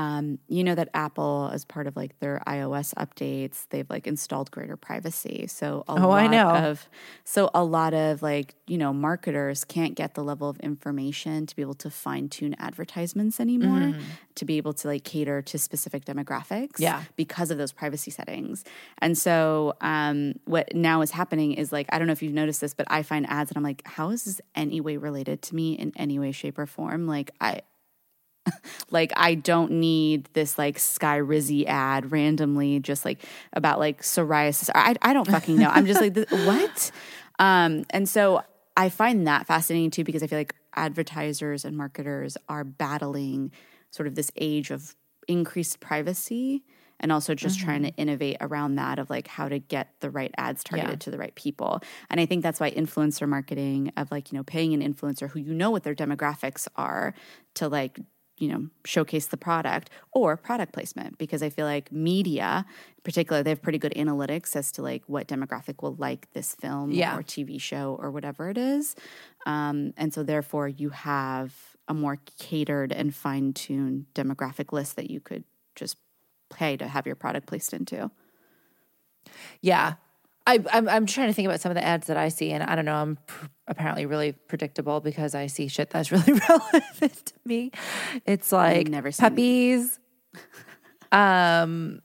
um, 0.00 0.38
you 0.48 0.62
know 0.64 0.74
that 0.74 0.88
Apple, 0.94 1.50
as 1.52 1.64
part 1.64 1.86
of 1.86 1.96
like 1.96 2.12
their 2.20 2.36
iOS 2.46 2.94
updates, 2.94 3.66
they've 3.70 3.88
like 3.90 4.06
installed 4.06 4.50
greater 4.50 4.76
privacy. 4.76 5.46
So 5.48 5.84
a 5.88 5.96
Oh, 5.96 6.08
lot 6.08 6.24
I 6.24 6.26
know. 6.28 6.50
of 6.66 6.88
so 7.24 7.50
a 7.54 7.62
lot 7.64 7.92
of 7.94 8.22
like 8.22 8.54
you 8.66 8.78
know 8.78 8.92
marketers 8.92 9.64
can't 9.64 9.94
get 9.94 10.14
the 10.14 10.24
level 10.24 10.48
of 10.48 10.58
information 10.60 11.46
to 11.46 11.56
be 11.56 11.62
able 11.62 11.74
to 11.74 11.90
fine 11.90 12.28
tune 12.28 12.54
advertisements 12.58 13.40
anymore, 13.40 13.92
to 14.36 14.44
be 14.44 14.56
able 14.56 14.72
to 14.74 14.88
like 14.88 15.04
cater 15.04 15.42
to 15.42 15.58
specific 15.58 16.04
demographics 16.04 16.78
Yeah. 16.78 17.02
because 17.16 17.50
of 17.50 17.58
those 17.58 17.72
privacy 17.72 18.10
settings. 18.10 18.64
And 18.98 19.18
so, 19.18 19.74
um, 19.80 20.34
what 20.46 20.74
now 20.74 21.02
is 21.02 21.10
happening 21.10 21.52
is 21.54 21.72
like, 21.72 21.86
I 21.92 21.98
don't 21.98 22.06
know 22.06 22.12
if 22.12 22.22
you've 22.22 22.32
noticed 22.42 22.60
this, 22.60 22.74
but 22.74 22.86
I 22.90 23.02
find 23.02 23.28
ads 23.28 23.50
and 23.50 23.56
I'm 23.58 23.64
like, 23.64 23.82
how 23.86 24.10
is 24.10 24.24
this 24.24 24.40
any 24.54 24.80
way 24.80 24.96
related 24.96 25.42
to 25.42 25.54
me 25.54 25.74
in 25.74 25.92
any 25.96 26.18
way, 26.18 26.32
shape, 26.32 26.58
or 26.58 26.66
form? 26.66 27.06
Like, 27.06 27.30
I. 27.40 27.62
like 28.90 29.12
I 29.16 29.34
don't 29.34 29.72
need 29.72 30.28
this 30.32 30.58
like 30.58 30.78
Skyrizi 30.78 31.66
ad 31.66 32.10
randomly 32.12 32.80
just 32.80 33.04
like 33.04 33.22
about 33.52 33.78
like 33.78 34.02
psoriasis. 34.02 34.70
I 34.74 34.94
I 35.02 35.12
don't 35.12 35.28
fucking 35.28 35.56
know. 35.56 35.68
I'm 35.68 35.86
just 35.86 36.00
like 36.00 36.16
what? 36.30 36.90
Um, 37.38 37.84
and 37.90 38.08
so 38.08 38.42
I 38.76 38.88
find 38.88 39.26
that 39.26 39.46
fascinating 39.46 39.90
too 39.90 40.04
because 40.04 40.22
I 40.22 40.26
feel 40.26 40.38
like 40.38 40.54
advertisers 40.74 41.64
and 41.64 41.76
marketers 41.76 42.36
are 42.48 42.64
battling 42.64 43.52
sort 43.90 44.06
of 44.06 44.14
this 44.14 44.30
age 44.36 44.70
of 44.70 44.94
increased 45.28 45.80
privacy 45.80 46.62
and 47.02 47.10
also 47.10 47.34
just 47.34 47.58
trying 47.58 47.82
to 47.82 47.88
innovate 47.96 48.36
around 48.42 48.74
that 48.76 48.98
of 48.98 49.08
like 49.08 49.26
how 49.26 49.48
to 49.48 49.58
get 49.58 49.88
the 50.00 50.10
right 50.10 50.32
ads 50.36 50.62
targeted 50.62 50.90
Yeah. 50.92 50.96
to 50.96 51.10
the 51.10 51.16
right 51.18 51.34
people. 51.34 51.80
And 52.10 52.20
I 52.20 52.26
think 52.26 52.42
that's 52.42 52.60
why 52.60 52.70
influencer 52.70 53.26
marketing 53.26 53.90
of 53.96 54.10
like, 54.10 54.30
you 54.30 54.36
know, 54.38 54.44
paying 54.44 54.74
an 54.74 54.82
influencer 54.82 55.30
who 55.30 55.38
you 55.40 55.54
know 55.54 55.70
what 55.70 55.82
their 55.82 55.94
demographics 55.94 56.68
are 56.76 57.14
to 57.54 57.68
like 57.68 57.98
you 58.40 58.48
know 58.48 58.66
showcase 58.84 59.26
the 59.26 59.36
product 59.36 59.90
or 60.12 60.36
product 60.36 60.72
placement 60.72 61.16
because 61.18 61.42
i 61.42 61.50
feel 61.50 61.66
like 61.66 61.92
media 61.92 62.64
in 62.96 63.02
particular 63.02 63.42
they 63.42 63.50
have 63.50 63.62
pretty 63.62 63.78
good 63.78 63.92
analytics 63.96 64.56
as 64.56 64.72
to 64.72 64.82
like 64.82 65.02
what 65.06 65.28
demographic 65.28 65.82
will 65.82 65.94
like 65.96 66.26
this 66.32 66.54
film 66.56 66.90
Yeah. 66.90 67.16
or 67.16 67.22
tv 67.22 67.60
show 67.60 67.96
or 68.00 68.10
whatever 68.10 68.48
it 68.50 68.58
is 68.58 68.96
um, 69.46 69.92
and 69.96 70.12
so 70.12 70.22
therefore 70.22 70.66
you 70.68 70.90
have 70.90 71.54
a 71.86 71.94
more 71.94 72.18
catered 72.38 72.92
and 72.92 73.14
fine-tuned 73.14 74.06
demographic 74.14 74.72
list 74.72 74.96
that 74.96 75.10
you 75.10 75.20
could 75.20 75.44
just 75.76 75.96
pay 76.52 76.76
to 76.76 76.86
have 76.88 77.06
your 77.06 77.16
product 77.16 77.46
placed 77.46 77.72
into 77.72 78.10
Yeah. 79.60 79.94
I, 80.50 80.58
I'm, 80.72 80.88
I'm 80.88 81.06
trying 81.06 81.28
to 81.28 81.32
think 81.32 81.46
about 81.46 81.60
some 81.60 81.70
of 81.70 81.76
the 81.76 81.84
ads 81.84 82.08
that 82.08 82.16
I 82.16 82.28
see, 82.28 82.50
and 82.50 82.62
I 82.64 82.74
don't 82.74 82.84
know. 82.84 82.96
I'm 82.96 83.18
pr- 83.24 83.46
apparently 83.68 84.04
really 84.04 84.32
predictable 84.32 85.00
because 85.00 85.34
I 85.34 85.46
see 85.46 85.68
shit 85.68 85.90
that's 85.90 86.10
really 86.16 86.32
relevant 86.48 87.26
to 87.26 87.34
me. 87.44 87.70
It's 88.26 88.50
like 88.50 88.88
never 88.88 89.12
puppies, 89.12 90.00
um, 91.12 92.00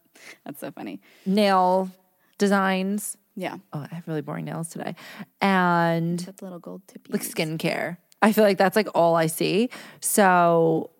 that's 0.45 0.59
so 0.59 0.69
funny 0.71 1.01
nail 1.25 1.89
designs. 2.37 3.17
yeah 3.35 3.57
Oh, 3.73 3.85
I 3.89 3.95
have 3.95 4.07
really 4.07 4.21
boring 4.21 4.45
nails 4.45 4.69
today, 4.69 4.95
and 5.41 6.23
with 6.25 6.41
little 6.43 6.59
gold 6.59 6.83
tippy 6.87 7.13
like 7.13 7.23
skincare. 7.23 7.97
I 8.21 8.31
feel 8.31 8.43
like 8.43 8.57
that's 8.57 8.75
like 8.75 8.87
all 8.93 9.15
I 9.15 9.25
see. 9.27 9.69
So 10.01 10.91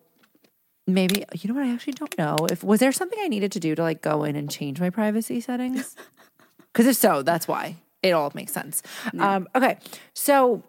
maybe 0.86 1.24
you 1.34 1.48
know 1.48 1.54
what? 1.54 1.64
I 1.68 1.72
actually 1.72 1.92
don't 1.94 2.16
know 2.18 2.36
if 2.50 2.64
was 2.64 2.80
there 2.80 2.90
something 2.92 3.18
I 3.22 3.28
needed 3.28 3.52
to 3.52 3.60
do 3.60 3.74
to 3.76 3.82
like 3.82 4.02
go 4.02 4.24
in 4.24 4.34
and 4.34 4.50
change 4.50 4.80
my 4.80 4.90
privacy 4.90 5.40
settings. 5.40 5.94
Because 6.76 6.88
if 6.88 6.96
so, 6.96 7.22
that's 7.22 7.48
why 7.48 7.76
it 8.02 8.10
all 8.10 8.30
makes 8.34 8.52
sense. 8.52 8.82
Um, 9.18 9.48
okay, 9.54 9.78
so 10.12 10.62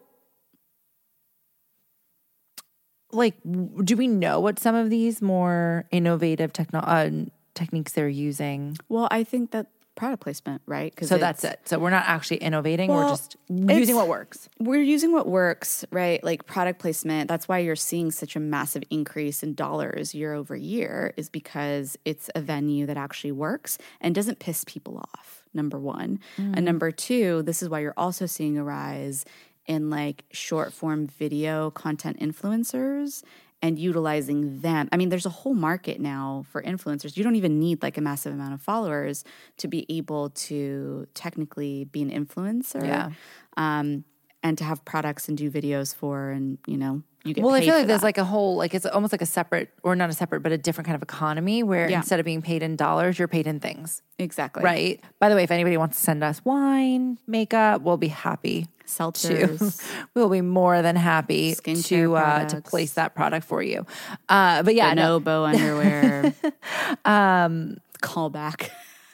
like, 3.11 3.35
do 3.83 3.97
we 3.97 4.07
know 4.07 4.39
what 4.39 4.57
some 4.57 4.73
of 4.73 4.89
these 4.89 5.21
more 5.21 5.83
innovative 5.91 6.53
techno- 6.53 6.79
uh, 6.79 7.09
techniques 7.55 7.91
they're 7.91 8.07
using? 8.07 8.77
well 8.87 9.07
i 9.11 9.23
think 9.23 9.51
that 9.51 9.67
product 9.95 10.21
placement 10.21 10.61
right 10.67 10.93
So 11.01 11.17
that's 11.17 11.43
it. 11.43 11.59
So 11.65 11.79
we're 11.79 11.89
not 11.89 12.03
actually 12.07 12.37
innovating. 12.37 12.89
we're 12.91 13.09
just 13.09 13.35
using 13.49 13.95
what 13.95 14.07
works. 14.07 14.47
we're 14.59 14.79
using 14.83 15.11
what 15.11 15.27
works, 15.27 15.83
right? 15.91 16.23
Like 16.23 16.45
product 16.45 16.77
placement. 16.79 17.27
That's 17.27 17.47
why 17.47 17.57
you're 17.59 17.75
seeing 17.75 18.11
such 18.11 18.35
a 18.35 18.39
massive 18.39 18.83
increase 18.91 19.41
in 19.41 19.55
dollars 19.55 20.13
year 20.13 20.33
over 20.33 20.55
year, 20.55 21.15
is 21.17 21.29
because 21.29 21.97
it's 22.05 22.29
a 22.35 22.41
venue 22.41 22.85
that 22.85 22.95
actually 22.95 23.31
works 23.31 23.79
and 23.99 24.13
doesn't 24.13 24.37
piss 24.37 24.63
people 24.67 24.99
off. 24.99 25.41
Number 25.57 25.79
one. 25.79 26.19
And 26.37 26.63
number 26.63 26.91
two, 26.91 27.41
this 27.41 27.61
is 27.61 27.67
why 27.67 27.79
you're 27.79 27.93
also 27.97 28.25
seeing 28.25 28.57
a 28.57 28.63
rise 28.63 29.25
in 29.65 29.89
like 29.89 30.23
short 30.31 30.71
form 30.71 31.07
video 31.07 31.71
content 31.71 32.19
influencers 32.19 33.23
and 33.61 33.79
utilizing 33.79 34.61
them. 34.61 34.87
I 34.91 34.97
mean, 34.97 35.09
there's 35.09 35.25
a 35.25 35.31
whole 35.31 35.55
market 35.55 35.99
now 35.99 36.45
for 36.51 36.61
influencers. 36.61 37.17
You 37.17 37.23
don't 37.23 37.35
even 37.35 37.59
need 37.59 37.81
like 37.81 37.97
a 37.97 38.01
massive 38.01 38.33
amount 38.33 38.53
of 38.53 38.61
followers 38.61 39.23
to 39.57 39.67
be 39.67 39.85
able 39.89 40.29
to 40.29 41.07
technically 41.15 41.85
be 41.85 42.01
an 42.03 42.11
influencer. 42.11 42.85
Yeah. 42.85 43.09
Um, 43.57 44.03
and 44.43 44.57
to 44.57 44.63
have 44.63 44.83
products 44.85 45.27
and 45.27 45.37
do 45.37 45.49
videos 45.51 45.93
for, 45.95 46.29
and 46.29 46.57
you 46.67 46.77
know, 46.77 47.01
you 47.23 47.33
get 47.33 47.43
Well, 47.43 47.53
I 47.53 47.61
feel 47.61 47.73
like 47.75 47.87
there's 47.87 48.01
that. 48.01 48.05
like 48.05 48.17
a 48.17 48.23
whole, 48.23 48.55
like 48.55 48.73
it's 48.73 48.85
almost 48.85 49.11
like 49.11 49.21
a 49.21 49.25
separate, 49.25 49.69
or 49.83 49.95
not 49.95 50.09
a 50.09 50.13
separate, 50.13 50.41
but 50.41 50.51
a 50.51 50.57
different 50.57 50.85
kind 50.85 50.95
of 50.95 51.01
economy 51.03 51.63
where 51.63 51.89
Yeah. 51.89 51.97
instead 51.97 52.19
of 52.19 52.25
being 52.25 52.41
paid 52.41 52.63
in 52.63 52.75
dollars, 52.75 53.17
you're 53.19 53.27
paid 53.27 53.47
in 53.47 53.59
things, 53.59 54.01
exactly 54.19 54.63
right? 54.63 55.03
By 55.19 55.29
the 55.29 55.35
way, 55.35 55.43
if 55.43 55.51
anybody 55.51 55.75
wants 55.77 55.97
to 55.97 56.03
send 56.03 56.23
us 56.23 56.43
wine, 56.45 57.17
makeup, 57.27 57.81
we'll 57.81 57.97
be 57.97 58.07
happy 58.09 58.63
to. 58.63 58.69
Seltzers. 58.87 59.83
we'll 60.13 60.29
be 60.29 60.39
more 60.39 60.81
than 60.81 60.95
happy 60.95 61.53
Skincare 61.55 61.83
to 61.87 62.15
uh, 62.15 62.45
to 62.47 62.61
place 62.61 62.93
that 62.93 63.15
product 63.15 63.45
for 63.45 63.61
you. 63.61 63.85
Uh, 64.29 64.63
but 64.63 64.75
yeah, 64.75 64.93
no, 64.93 65.19
Bonobo 65.19 65.45
underwear. 65.53 66.33
um, 67.05 67.77
callback 68.01 68.69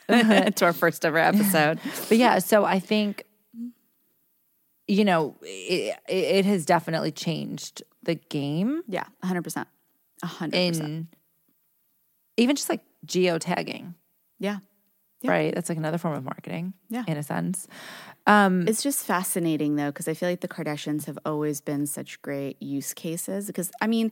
to 0.54 0.64
our 0.64 0.72
first 0.72 1.04
ever 1.04 1.18
episode. 1.18 1.80
But 2.08 2.18
yeah, 2.18 2.38
so 2.38 2.64
I 2.64 2.78
think, 2.78 3.24
you 4.86 5.04
know, 5.04 5.36
it, 5.42 5.96
it 6.08 6.44
has 6.44 6.64
definitely 6.66 7.12
changed 7.12 7.82
the 8.02 8.14
game 8.16 8.82
Yeah, 8.86 9.04
hundred 9.22 9.42
percent, 9.42 9.68
hundred 10.22 10.68
percent. 10.68 10.88
in 10.88 11.08
even 12.36 12.56
just 12.56 12.68
like 12.68 12.82
geotagging, 13.06 13.94
Yeah, 14.38 14.58
right? 15.24 15.54
That's 15.54 15.68
like 15.68 15.78
another 15.78 15.98
form 15.98 16.14
of 16.14 16.24
marketing, 16.24 16.74
Yeah. 16.90 17.04
in 17.06 17.16
a 17.16 17.22
sense. 17.22 17.66
Um, 18.26 18.66
it's 18.66 18.82
just 18.82 19.04
fascinating 19.06 19.76
though 19.76 19.86
because 19.90 20.08
I 20.08 20.14
feel 20.14 20.28
like 20.28 20.40
the 20.40 20.48
Kardashians 20.48 21.06
have 21.06 21.18
always 21.24 21.60
been 21.60 21.86
such 21.86 22.20
great 22.22 22.60
use 22.60 22.92
cases. 22.94 23.46
Because 23.46 23.70
I 23.80 23.86
mean, 23.86 24.10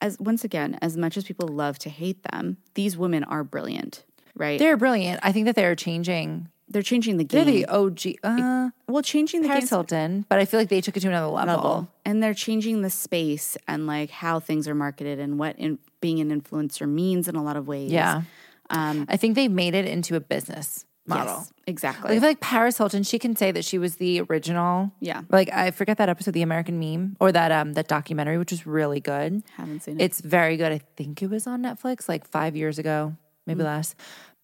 as 0.00 0.18
once 0.20 0.44
again, 0.44 0.78
as 0.82 0.96
much 0.96 1.16
as 1.16 1.24
people 1.24 1.48
love 1.48 1.78
to 1.80 1.88
hate 1.90 2.22
them, 2.30 2.58
these 2.74 2.96
women 2.98 3.24
are 3.24 3.42
brilliant, 3.44 4.04
right? 4.34 4.58
They're, 4.58 4.70
they're 4.70 4.76
brilliant. 4.76 5.20
I 5.22 5.32
think 5.32 5.46
that 5.46 5.54
they're 5.56 5.74
changing. 5.76 6.48
Changing 6.82 7.16
the 7.16 7.24
game. 7.24 7.44
They're 7.44 7.54
the 7.54 7.66
OG. 7.66 8.00
Uh, 8.22 8.70
well, 8.88 9.02
changing 9.02 9.42
the 9.42 9.48
Paris 9.48 9.64
game 9.64 9.68
Hilton, 9.68 10.26
but 10.28 10.38
I 10.38 10.44
feel 10.44 10.58
like 10.60 10.68
they 10.68 10.80
took 10.80 10.96
it 10.96 11.00
to 11.00 11.08
another 11.08 11.26
level. 11.26 11.54
level, 11.54 11.88
and 12.04 12.22
they're 12.22 12.34
changing 12.34 12.82
the 12.82 12.90
space 12.90 13.56
and 13.68 13.86
like 13.86 14.10
how 14.10 14.40
things 14.40 14.66
are 14.68 14.74
marketed 14.74 15.18
and 15.18 15.38
what 15.38 15.58
in, 15.58 15.78
being 16.00 16.20
an 16.20 16.40
influencer 16.40 16.88
means 16.88 17.28
in 17.28 17.36
a 17.36 17.42
lot 17.42 17.56
of 17.56 17.66
ways. 17.66 17.90
Yeah. 17.90 18.22
I 18.70 19.16
think 19.16 19.36
they've 19.36 19.50
made 19.50 19.74
it 19.74 19.86
into 19.86 20.16
a 20.16 20.20
business 20.20 20.84
model. 21.06 21.34
Yes, 21.34 21.52
exactly. 21.66 22.10
Like, 22.10 22.16
I 22.16 22.20
feel 22.20 22.28
like 22.30 22.40
Paris 22.40 22.78
Hilton, 22.78 23.02
she 23.02 23.18
can 23.18 23.36
say 23.36 23.52
that 23.52 23.64
she 23.64 23.78
was 23.78 23.96
the 23.96 24.22
original. 24.22 24.92
Yeah. 25.00 25.22
Like 25.30 25.52
I 25.52 25.70
forget 25.70 25.98
that 25.98 26.08
episode, 26.08 26.32
The 26.34 26.42
American 26.42 26.78
Meme, 26.78 27.16
or 27.20 27.32
that 27.32 27.52
um 27.52 27.74
that 27.74 27.88
documentary, 27.88 28.38
which 28.38 28.50
was 28.50 28.66
really 28.66 29.00
good. 29.00 29.42
Haven't 29.56 29.80
seen 29.80 30.00
it. 30.00 30.04
It's 30.04 30.20
very 30.20 30.56
good. 30.56 30.72
I 30.72 30.80
think 30.96 31.22
it 31.22 31.30
was 31.30 31.46
on 31.46 31.62
Netflix 31.62 32.08
like 32.08 32.26
five 32.26 32.56
years 32.56 32.78
ago, 32.78 33.16
maybe 33.46 33.62
less. 33.62 33.94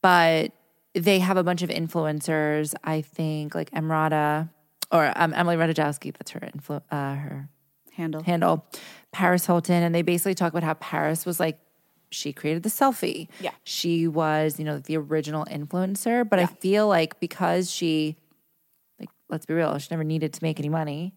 But 0.02 0.52
they 0.94 1.18
have 1.20 1.36
a 1.36 1.44
bunch 1.44 1.62
of 1.62 1.70
influencers. 1.70 2.74
I 2.84 3.02
think 3.02 3.54
like 3.54 3.70
Emrata 3.70 4.48
or 4.90 5.12
um, 5.16 5.32
Emily 5.34 5.56
Ratajkowski. 5.56 6.12
That's 6.16 6.30
her 6.32 6.40
influ- 6.40 6.82
uh, 6.90 7.14
her 7.14 7.48
Handle. 7.92 8.22
handle, 8.22 8.66
Paris 9.12 9.46
Hilton, 9.46 9.82
and 9.82 9.94
they 9.94 10.02
basically 10.02 10.34
talk 10.34 10.52
about 10.52 10.62
how 10.62 10.74
Paris 10.74 11.26
was 11.26 11.38
like 11.38 11.58
she 12.10 12.32
created 12.32 12.62
the 12.62 12.68
selfie. 12.68 13.28
Yeah. 13.40 13.50
She 13.64 14.08
was, 14.08 14.58
you 14.58 14.64
know, 14.64 14.78
the 14.78 14.96
original 14.96 15.44
influencer, 15.44 16.28
but 16.28 16.38
I 16.38 16.46
feel 16.46 16.88
like 16.88 17.20
because 17.20 17.70
she 17.70 18.16
like 18.98 19.10
let's 19.28 19.46
be 19.46 19.54
real, 19.54 19.76
she 19.78 19.88
never 19.90 20.04
needed 20.04 20.32
to 20.34 20.42
make 20.42 20.58
any 20.58 20.68
money. 20.68 21.14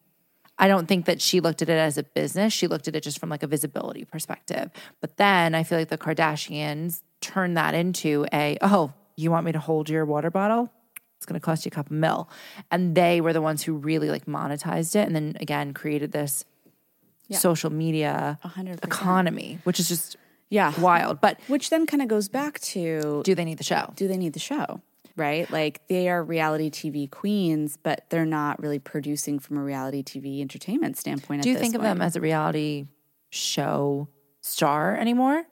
I 0.58 0.68
don't 0.68 0.88
think 0.88 1.06
that 1.06 1.20
she 1.20 1.40
looked 1.40 1.62
at 1.62 1.70
it 1.70 1.80
as 1.80 1.98
a 1.98 2.04
business. 2.04 2.54
She 2.54 2.68
looked 2.68 2.88
at 2.88 2.96
it 2.96 3.02
just 3.02 3.20
from 3.20 3.30
like 3.30 3.44
a 3.44 3.48
visibility 3.48 4.06
perspective. 4.06 4.70
But 5.02 5.18
then 5.18 5.56
I 5.56 5.64
feel 5.64 5.80
like 5.80 5.90
the 5.90 5.98
Kardashians 5.98 7.02
turned 7.22 7.58
that 7.58 7.74
into 7.74 8.28
a, 8.32 8.58
oh, 8.62 8.94
you 9.16 9.32
want 9.32 9.46
me 9.46 9.52
to 9.52 9.60
hold 9.60 9.90
your 9.90 10.06
water 10.06 10.30
bottle? 10.32 10.72
It's 11.18 11.26
going 11.26 11.40
to 11.40 11.44
cost 11.46 11.66
you 11.66 11.70
a 11.70 11.72
couple 11.72 11.96
mil. 11.96 12.30
And 12.72 12.96
they 12.96 13.22
were 13.22 13.32
the 13.34 13.42
ones 13.42 13.64
who 13.64 13.74
really 13.74 14.10
like 14.10 14.26
monetized 14.26 14.96
it 14.96 15.08
and 15.08 15.16
then 15.16 15.38
again 15.40 15.74
created 15.74 16.12
this 16.12 16.44
social 17.32 17.72
media 17.72 18.38
100%. 18.44 18.84
economy, 18.84 19.60
which 19.64 19.80
is 19.80 19.88
just 19.88 20.18
Yeah. 20.50 20.74
wild. 20.80 21.22
But 21.22 21.40
Which 21.48 21.70
then 21.70 21.86
kind 21.86 22.02
of 22.04 22.08
goes 22.10 22.28
back 22.28 22.60
to 22.60 23.22
do 23.24 23.34
they 23.36 23.46
need 23.46 23.58
the 23.58 23.64
show? 23.64 23.92
do 23.96 24.08
they 24.08 24.18
need 24.18 24.34
the 24.34 24.40
show? 24.40 24.82
Right? 25.16 25.50
Like 25.50 25.88
they 25.88 26.10
are 26.10 26.24
reality 26.24 26.70
TV 26.70 27.10
queens, 27.10 27.78
but 27.82 28.06
they're 28.10 28.26
not 28.26 28.62
really 28.62 28.80
producing 28.80 29.40
from 29.40 29.58
a 29.58 29.64
reality 29.64 30.04
TV 30.04 30.42
entertainment 30.42 30.98
standpoint. 30.98 31.44
Do 31.44 31.50
you 31.50 31.58
think 31.58 31.76
of 31.76 31.82
point. 31.82 31.96
them 32.00 32.02
as 32.02 32.16
a 32.16 32.22
reality 32.22 32.88
show 33.30 34.08
star 34.42 34.96
anymore? 34.98 35.46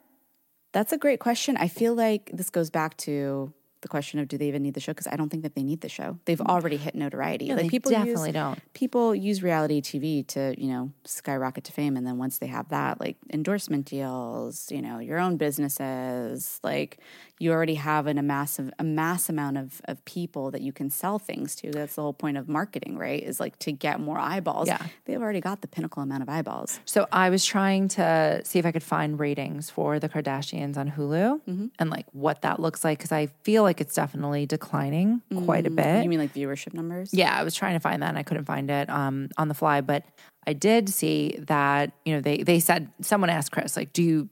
That's 0.72 0.92
a 0.92 0.98
great 0.98 1.20
question. 1.20 1.56
I 1.56 1.68
feel 1.68 1.94
like 1.94 2.30
this 2.32 2.50
goes 2.50 2.70
back 2.70 2.96
to 2.98 3.52
the 3.82 3.88
question 3.88 4.20
of 4.20 4.28
do 4.28 4.38
they 4.38 4.48
even 4.48 4.62
need 4.62 4.74
the 4.74 4.80
show? 4.80 4.92
Because 4.92 5.08
I 5.08 5.16
don't 5.16 5.28
think 5.28 5.42
that 5.42 5.54
they 5.54 5.62
need 5.62 5.80
the 5.80 5.88
show. 5.88 6.18
They've 6.24 6.38
mm. 6.38 6.46
already 6.46 6.76
hit 6.76 6.94
notoriety. 6.94 7.48
like 7.48 7.62
they 7.62 7.68
people 7.68 7.90
definitely 7.90 8.28
use, 8.28 8.34
don't. 8.34 8.74
People 8.74 9.14
use 9.14 9.42
reality 9.42 9.82
TV 9.82 10.26
to 10.28 10.54
you 10.56 10.68
know 10.68 10.92
skyrocket 11.04 11.64
to 11.64 11.72
fame, 11.72 11.96
and 11.96 12.06
then 12.06 12.16
once 12.16 12.38
they 12.38 12.46
have 12.46 12.68
that, 12.70 13.00
like 13.00 13.16
endorsement 13.30 13.86
deals, 13.86 14.70
you 14.70 14.80
know, 14.80 14.98
your 14.98 15.18
own 15.18 15.36
businesses, 15.36 16.60
like 16.62 16.98
you 17.42 17.50
already 17.52 17.74
have 17.74 18.06
an, 18.06 18.18
a 18.18 18.22
massive 18.22 18.70
a 18.78 18.84
mass 18.84 19.28
amount 19.28 19.56
of 19.58 19.80
of 19.86 19.96
people 20.04 20.50
that 20.52 20.62
you 20.62 20.72
can 20.72 20.88
sell 20.90 21.18
things 21.18 21.54
to. 21.56 21.70
That's 21.72 21.94
the 21.96 22.02
whole 22.02 22.12
point 22.24 22.36
of 22.36 22.48
marketing, 22.48 22.96
right? 22.96 23.22
Is 23.22 23.40
like 23.40 23.58
to 23.60 23.72
get 23.72 23.98
more 24.00 24.18
eyeballs. 24.18 24.68
Yeah. 24.68 24.82
they've 25.04 25.20
already 25.20 25.40
got 25.40 25.60
the 25.60 25.68
pinnacle 25.68 26.02
amount 26.02 26.22
of 26.22 26.28
eyeballs. 26.28 26.78
So 26.84 27.06
I 27.10 27.30
was 27.30 27.44
trying 27.44 27.88
to 27.98 28.40
see 28.44 28.58
if 28.60 28.66
I 28.66 28.72
could 28.72 28.82
find 28.96 29.18
ratings 29.18 29.70
for 29.70 29.98
the 29.98 30.08
Kardashians 30.08 30.76
on 30.76 30.90
Hulu 30.92 31.40
Mm-hmm. 31.48 31.66
and 31.78 31.90
like 31.90 32.06
what 32.12 32.42
that 32.42 32.60
looks 32.60 32.84
like 32.84 32.98
because 32.98 33.12
I 33.12 33.26
feel 33.42 33.62
like 33.64 33.80
it's 33.80 33.94
definitely 33.94 34.46
declining 34.46 35.22
quite 35.44 35.66
a 35.66 35.70
bit. 35.70 35.84
Mm, 35.84 36.02
You 36.04 36.08
mean 36.08 36.18
like 36.20 36.34
viewership 36.34 36.74
numbers? 36.74 37.12
Yeah, 37.12 37.36
I 37.36 37.42
was 37.42 37.54
trying 37.54 37.74
to 37.74 37.80
find 37.80 38.02
that 38.02 38.08
and 38.10 38.18
I 38.18 38.22
couldn't 38.22 38.44
find 38.44 38.70
it 38.70 38.88
um, 38.88 39.28
on 39.36 39.48
the 39.48 39.54
fly, 39.54 39.80
but 39.80 40.04
I 40.46 40.52
did 40.52 40.88
see 40.88 41.38
that 41.46 41.92
you 42.04 42.14
know 42.14 42.20
they 42.20 42.38
they 42.42 42.60
said 42.60 42.90
someone 43.00 43.30
asked 43.30 43.50
Kris 43.52 43.76
like, 43.76 43.92
do 43.92 44.02
you 44.02 44.28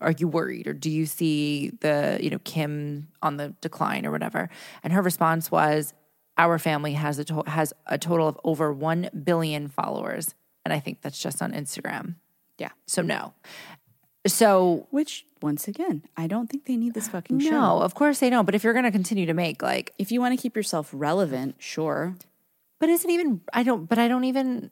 are 0.00 0.12
you 0.18 0.26
worried 0.28 0.66
or 0.66 0.72
do 0.72 0.90
you 0.90 1.06
see 1.06 1.70
the 1.80 2.18
you 2.20 2.30
know 2.30 2.38
Kim 2.44 3.08
on 3.22 3.36
the 3.36 3.54
decline 3.60 4.04
or 4.06 4.10
whatever? 4.10 4.48
And 4.82 4.92
her 4.92 5.02
response 5.02 5.50
was, 5.50 5.94
our 6.36 6.58
family 6.58 6.94
has 6.94 7.18
a 7.18 7.24
to- 7.24 7.44
has 7.46 7.72
a 7.86 7.96
total 7.98 8.26
of 8.28 8.38
over 8.44 8.72
one 8.72 9.08
billion 9.24 9.68
followers, 9.68 10.34
and 10.64 10.72
I 10.72 10.80
think 10.80 11.00
that's 11.02 11.18
just 11.18 11.40
on 11.42 11.52
Instagram. 11.52 12.16
Yeah. 12.58 12.70
So 12.86 13.02
no. 13.02 13.34
So 14.26 14.86
Which, 14.90 15.26
once 15.42 15.68
again, 15.68 16.02
I 16.16 16.26
don't 16.26 16.48
think 16.48 16.64
they 16.64 16.76
need 16.76 16.94
this 16.94 17.08
fucking 17.08 17.40
show. 17.40 17.50
no, 17.50 17.80
of 17.82 17.94
course 17.94 18.20
they 18.20 18.30
don't. 18.30 18.46
But 18.46 18.54
if 18.54 18.64
you're 18.64 18.72
going 18.72 18.86
to 18.86 18.90
continue 18.90 19.26
to 19.26 19.34
make 19.34 19.62
like, 19.62 19.92
If 19.98 20.10
you 20.10 20.20
want 20.20 20.36
to 20.36 20.40
keep 20.40 20.56
yourself 20.56 20.88
relevant, 20.94 21.56
sure. 21.58 22.16
but 22.80 22.88
isn't 22.88 23.10
even? 23.10 23.42
I 23.52 23.62
don't. 23.62 23.86
But 23.88 23.98
I 23.98 24.08
don't 24.08 24.24
even. 24.24 24.70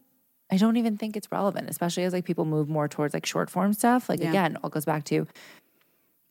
I 0.53 0.57
don't 0.59 0.77
even 0.77 0.97
think 0.99 1.17
it's 1.17 1.33
relevant, 1.33 1.69
especially 1.71 2.05
as 2.05 2.13
like 2.13 2.25
people 2.25 2.45
move 2.45 2.69
more 2.69 2.87
towards 2.87 3.15
like 3.15 3.27
short 3.27 3.49
form 3.51 3.73
stuff. 3.73 4.09
Like 4.09 4.21
Yeah. 4.21 4.29
again, 4.29 4.59
all 4.63 4.71
goes 4.71 4.85
back 4.85 5.03
to 5.05 5.27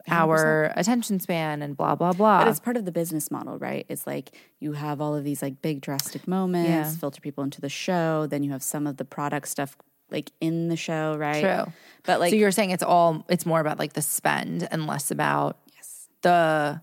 our 0.09 0.71
attention 0.75 1.19
span 1.19 1.61
and 1.61 1.75
blah 1.77 1.95
blah 1.95 2.13
blah. 2.13 2.39
But 2.39 2.47
it's 2.47 2.59
part 2.59 2.77
of 2.77 2.85
the 2.85 2.91
business 2.91 3.29
model, 3.31 3.57
right? 3.57 3.85
It's 3.89 4.07
like 4.07 4.35
you 4.59 4.73
have 4.73 5.01
all 5.01 5.15
of 5.15 5.23
these 5.23 5.41
like 5.41 5.61
big 5.61 5.81
drastic 5.81 6.27
moments, 6.27 6.69
Yeah. 6.69 6.91
filter 6.91 7.21
people 7.21 7.43
into 7.43 7.61
the 7.61 7.69
show. 7.69 8.27
Then 8.27 8.43
you 8.43 8.51
have 8.51 8.63
some 8.63 8.87
of 8.87 8.97
the 8.97 9.05
product 9.05 9.47
stuff 9.47 9.75
like 10.09 10.31
in 10.41 10.67
the 10.69 10.75
show, 10.75 11.15
right? 11.17 11.41
True. 11.41 11.73
But 12.03 12.19
like, 12.19 12.31
so 12.31 12.35
you're 12.35 12.51
saying 12.51 12.71
it's 12.71 12.83
all. 12.83 13.25
It's 13.29 13.45
more 13.45 13.59
about 13.59 13.79
like 13.79 13.93
the 13.93 14.01
spend 14.01 14.67
and 14.71 14.87
less 14.87 15.11
about 15.11 15.57
yes. 15.75 16.07
the. 16.21 16.81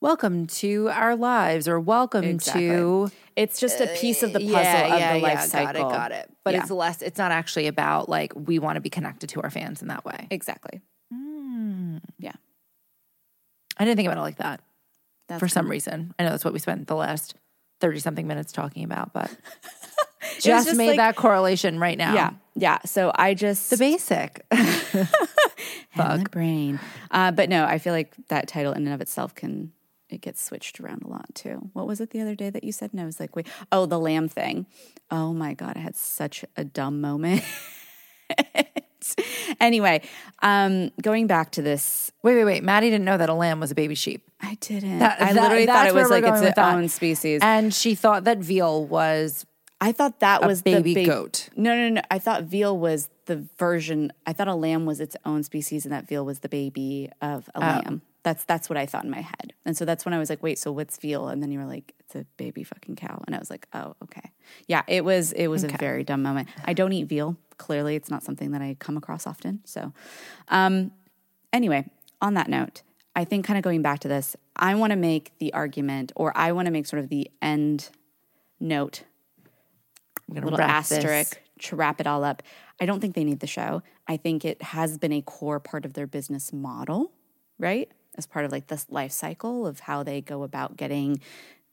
Welcome 0.00 0.46
to 0.46 0.88
our 0.90 1.16
lives, 1.16 1.66
or 1.66 1.80
welcome 1.80 2.22
Exactly. 2.22 2.68
to 2.68 3.10
it's 3.34 3.58
just 3.58 3.80
a 3.80 3.88
piece 4.00 4.22
of 4.22 4.32
the 4.32 4.38
puzzle 4.38 4.52
yeah, 4.52 4.94
of 4.94 5.00
yeah, 5.00 5.14
the 5.14 5.20
life 5.20 5.32
yeah, 5.32 5.40
cycle. 5.40 5.90
Got 5.90 5.92
it, 5.92 5.96
got 5.96 6.12
it. 6.12 6.30
But 6.44 6.54
it's 6.54 6.70
less. 6.70 7.02
It's 7.02 7.18
not 7.18 7.32
actually 7.32 7.66
about 7.66 8.08
like 8.08 8.32
we 8.36 8.60
want 8.60 8.76
to 8.76 8.80
be 8.80 8.90
connected 8.90 9.28
to 9.30 9.42
our 9.42 9.50
fans 9.50 9.82
in 9.82 9.88
that 9.88 10.04
way. 10.04 10.28
Exactly. 10.30 10.82
Hmm. 11.12 11.96
Yeah. 12.16 12.32
I 13.76 13.84
didn't 13.84 13.96
think 13.96 14.06
about 14.06 14.18
it 14.18 14.22
like 14.22 14.36
that 14.36 14.60
That's 15.26 15.40
for 15.40 15.48
some 15.48 15.68
reason. 15.68 16.14
I 16.16 16.22
know 16.22 16.30
that's 16.30 16.44
what 16.44 16.54
we 16.54 16.60
spent 16.60 16.86
the 16.86 16.94
last 16.94 17.34
thirty 17.80 17.98
something 17.98 18.28
minutes 18.28 18.52
talking 18.52 18.84
about, 18.84 19.12
but 19.12 19.34
just, 20.40 20.68
just 20.68 20.76
made 20.76 20.90
like- 20.90 20.96
that 20.98 21.16
correlation 21.16 21.80
right 21.80 21.98
now. 21.98 22.14
Yeah. 22.14 22.30
Yeah. 22.54 22.78
So 22.84 23.10
I 23.16 23.34
just 23.34 23.70
the 23.70 23.76
basic. 23.76 24.46
and 24.50 25.08
the 25.96 26.28
brain. 26.30 26.78
Uh, 27.10 27.32
but 27.32 27.48
no, 27.48 27.64
I 27.64 27.78
feel 27.78 27.92
like 27.92 28.14
that 28.28 28.46
title 28.46 28.72
in 28.74 28.86
and 28.86 28.94
of 28.94 29.00
itself 29.00 29.34
can 29.34 29.72
it 30.08 30.20
gets 30.20 30.42
switched 30.42 30.80
around 30.80 31.02
a 31.02 31.08
lot 31.08 31.34
too. 31.34 31.70
What 31.72 31.86
was 31.86 32.00
it 32.00 32.10
the 32.10 32.20
other 32.20 32.34
day 32.34 32.50
that 32.50 32.64
you 32.64 32.72
said? 32.72 32.92
And 32.92 33.00
I 33.00 33.04
was 33.04 33.20
like, 33.20 33.36
wait, 33.36 33.46
oh, 33.70 33.86
the 33.86 33.98
lamb 33.98 34.28
thing. 34.28 34.66
Oh 35.10 35.32
my 35.32 35.54
god, 35.54 35.76
I 35.76 35.80
had 35.80 35.96
such 35.96 36.44
a 36.56 36.64
dumb 36.64 37.00
moment. 37.00 37.42
anyway, 39.60 40.02
um, 40.42 40.90
going 41.02 41.26
back 41.26 41.52
to 41.52 41.62
this, 41.62 42.12
wait, 42.22 42.36
wait, 42.36 42.44
wait. 42.44 42.64
Maddie 42.64 42.90
didn't 42.90 43.04
know 43.04 43.16
that 43.16 43.28
a 43.28 43.34
lamb 43.34 43.60
was 43.60 43.70
a 43.70 43.74
baby 43.74 43.94
sheep. 43.94 44.28
I 44.40 44.56
didn't. 44.60 44.98
That- 44.98 45.20
I 45.20 45.32
that- 45.32 45.42
literally 45.42 45.66
thought 45.66 45.86
it 45.86 45.94
was 45.94 46.10
like 46.10 46.24
its 46.24 46.30
going 46.30 46.44
with 46.44 46.54
that. 46.54 46.74
own 46.74 46.88
species. 46.88 47.40
And 47.42 47.74
she 47.74 47.94
thought 47.94 48.24
that 48.24 48.38
veal 48.38 48.84
was 48.84 49.46
I 49.80 49.92
thought 49.92 50.20
that 50.20 50.44
was 50.44 50.62
baby 50.62 50.82
the 50.82 50.94
big, 50.94 51.06
goat. 51.06 51.48
No, 51.56 51.76
no, 51.76 51.88
no. 51.88 52.02
I 52.10 52.18
thought 52.18 52.44
veal 52.44 52.76
was 52.76 53.08
the 53.26 53.46
version. 53.58 54.12
I 54.26 54.32
thought 54.32 54.48
a 54.48 54.54
lamb 54.54 54.86
was 54.86 55.00
its 55.00 55.16
own 55.24 55.44
species, 55.44 55.84
and 55.84 55.92
that 55.92 56.08
veal 56.08 56.24
was 56.24 56.40
the 56.40 56.48
baby 56.48 57.10
of 57.22 57.48
a 57.54 57.60
lamb. 57.60 58.02
That's 58.24 58.44
that's 58.44 58.68
what 58.68 58.76
I 58.76 58.86
thought 58.86 59.04
in 59.04 59.10
my 59.10 59.20
head. 59.20 59.54
And 59.64 59.76
so 59.76 59.84
that's 59.84 60.04
when 60.04 60.12
I 60.12 60.18
was 60.18 60.28
like, 60.28 60.42
wait, 60.42 60.58
so 60.58 60.72
what's 60.72 60.96
veal? 60.98 61.28
And 61.28 61.42
then 61.42 61.50
you 61.50 61.58
were 61.58 61.66
like, 61.66 61.94
it's 62.00 62.14
a 62.14 62.24
baby 62.36 62.64
fucking 62.64 62.96
cow. 62.96 63.22
And 63.26 63.34
I 63.34 63.38
was 63.38 63.50
like, 63.50 63.66
oh, 63.72 63.94
okay. 64.02 64.32
Yeah, 64.66 64.82
it 64.88 65.04
was 65.04 65.32
it 65.32 65.46
was 65.48 65.64
a 65.64 65.68
very 65.68 66.04
dumb 66.04 66.22
moment. 66.22 66.48
I 66.64 66.72
don't 66.72 66.92
eat 66.92 67.04
veal. 67.04 67.36
Clearly 67.58 67.96
it's 67.96 68.10
not 68.10 68.22
something 68.22 68.50
that 68.52 68.62
I 68.62 68.76
come 68.78 68.96
across 68.96 69.26
often. 69.26 69.60
So 69.64 69.92
um 70.48 70.90
anyway, 71.52 71.88
on 72.20 72.34
that 72.34 72.48
note, 72.48 72.82
I 73.14 73.24
think 73.24 73.44
kind 73.44 73.56
of 73.58 73.62
going 73.62 73.82
back 73.82 74.00
to 74.00 74.08
this, 74.08 74.36
I 74.56 74.74
want 74.74 74.90
to 74.92 74.96
make 74.96 75.32
the 75.38 75.52
argument 75.54 76.12
or 76.16 76.36
I 76.36 76.52
want 76.52 76.66
to 76.66 76.72
make 76.72 76.86
sort 76.86 77.02
of 77.02 77.08
the 77.08 77.30
end 77.40 77.90
note 78.60 79.04
a 80.30 80.34
little 80.34 80.60
asterisk 80.60 81.30
this. 81.30 81.68
to 81.68 81.76
wrap 81.76 82.00
it 82.00 82.06
all 82.06 82.24
up. 82.24 82.42
I 82.80 82.86
don't 82.86 83.00
think 83.00 83.14
they 83.14 83.24
need 83.24 83.40
the 83.40 83.46
show. 83.46 83.82
I 84.06 84.16
think 84.16 84.44
it 84.44 84.62
has 84.62 84.98
been 84.98 85.12
a 85.12 85.22
core 85.22 85.58
part 85.60 85.84
of 85.84 85.94
their 85.94 86.06
business 86.06 86.52
model, 86.52 87.12
right? 87.58 87.90
As 88.18 88.26
part 88.26 88.44
of 88.44 88.52
like 88.52 88.66
this 88.66 88.86
life 88.90 89.12
cycle 89.12 89.66
of 89.66 89.80
how 89.80 90.02
they 90.02 90.20
go 90.20 90.42
about 90.42 90.76
getting, 90.76 91.20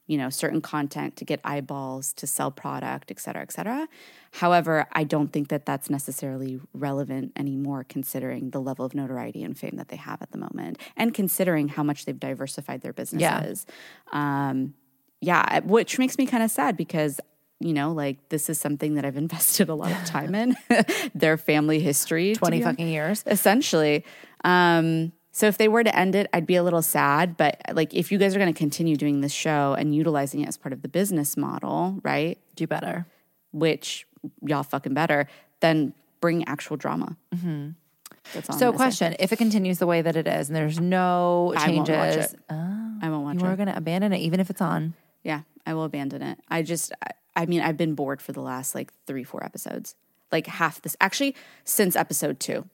you 0.06 0.16
know, 0.16 0.30
certain 0.30 0.60
content 0.60 1.16
to 1.16 1.24
get 1.24 1.40
eyeballs 1.44 2.12
to 2.14 2.26
sell 2.26 2.50
product, 2.50 3.10
et 3.10 3.18
cetera, 3.18 3.42
et 3.42 3.52
cetera. 3.52 3.88
However, 4.32 4.86
I 4.92 5.04
don't 5.04 5.32
think 5.32 5.48
that 5.48 5.66
that's 5.66 5.90
necessarily 5.90 6.60
relevant 6.72 7.32
anymore, 7.36 7.84
considering 7.88 8.50
the 8.50 8.60
level 8.60 8.84
of 8.84 8.94
notoriety 8.94 9.42
and 9.42 9.58
fame 9.58 9.74
that 9.76 9.88
they 9.88 9.96
have 9.96 10.22
at 10.22 10.30
the 10.30 10.38
moment, 10.38 10.78
and 10.96 11.12
considering 11.12 11.68
how 11.68 11.82
much 11.82 12.04
they've 12.04 12.18
diversified 12.18 12.82
their 12.82 12.92
businesses. 12.92 13.66
Yeah, 14.12 14.48
um, 14.48 14.74
yeah 15.20 15.60
which 15.60 15.98
makes 15.98 16.16
me 16.16 16.26
kind 16.26 16.42
of 16.42 16.50
sad 16.50 16.76
because 16.76 17.20
you 17.60 17.72
know, 17.72 17.92
like 17.92 18.28
this 18.28 18.48
is 18.50 18.60
something 18.60 18.94
that 18.94 19.04
I've 19.04 19.16
invested 19.26 19.68
a 19.68 19.74
lot 19.74 19.92
of 19.92 20.04
time 20.04 20.34
in, 20.34 20.56
their 21.14 21.36
family 21.36 21.80
history. 21.80 22.34
20 22.34 22.62
fucking 22.62 22.88
years. 22.88 23.24
Essentially. 23.26 24.04
Um, 24.44 25.12
so 25.36 25.48
if 25.48 25.58
they 25.58 25.68
were 25.68 25.84
to 25.84 25.94
end 25.94 26.14
it, 26.14 26.30
I'd 26.32 26.46
be 26.46 26.56
a 26.56 26.62
little 26.62 26.80
sad. 26.80 27.36
But 27.36 27.60
like 27.74 27.92
if 27.92 28.10
you 28.10 28.16
guys 28.16 28.34
are 28.34 28.38
going 28.38 28.50
to 28.50 28.58
continue 28.58 28.96
doing 28.96 29.20
this 29.20 29.34
show 29.34 29.76
and 29.78 29.94
utilizing 29.94 30.40
it 30.40 30.48
as 30.48 30.56
part 30.56 30.72
of 30.72 30.80
the 30.80 30.88
business 30.88 31.36
model, 31.36 32.00
right? 32.02 32.38
Do 32.54 32.66
better. 32.66 33.04
Which 33.52 34.06
y'all 34.40 34.62
fucking 34.62 34.94
better, 34.94 35.28
then 35.60 35.92
bring 36.22 36.48
actual 36.48 36.78
drama. 36.78 37.18
Mm-hmm. 37.34 38.50
so, 38.50 38.72
question: 38.72 39.12
say. 39.12 39.16
If 39.20 39.30
it 39.30 39.36
continues 39.36 39.78
the 39.78 39.86
way 39.86 40.00
that 40.00 40.16
it 40.16 40.26
is, 40.26 40.48
and 40.48 40.56
there's 40.56 40.80
no 40.80 41.52
changes, 41.58 41.90
I 41.90 41.98
won't 41.98 42.16
watch 42.16 42.24
it. 42.24 42.40
Oh, 42.48 42.98
I 43.02 43.10
won't 43.10 43.24
watch 43.24 43.34
you 43.42 43.46
it. 43.46 43.52
are 43.52 43.56
going 43.56 43.68
to 43.68 43.76
abandon 43.76 44.14
it, 44.14 44.20
even 44.20 44.40
if 44.40 44.48
it's 44.48 44.62
on. 44.62 44.94
Yeah, 45.22 45.42
I 45.66 45.74
will 45.74 45.84
abandon 45.84 46.22
it. 46.22 46.38
I 46.48 46.62
just, 46.62 46.94
I 47.36 47.44
mean, 47.44 47.60
I've 47.60 47.76
been 47.76 47.94
bored 47.94 48.22
for 48.22 48.32
the 48.32 48.40
last 48.40 48.74
like 48.74 48.90
three, 49.06 49.22
four 49.22 49.44
episodes. 49.44 49.96
Like 50.32 50.46
half 50.46 50.80
this, 50.80 50.96
actually, 50.98 51.36
since 51.62 51.94
episode 51.94 52.40
two 52.40 52.70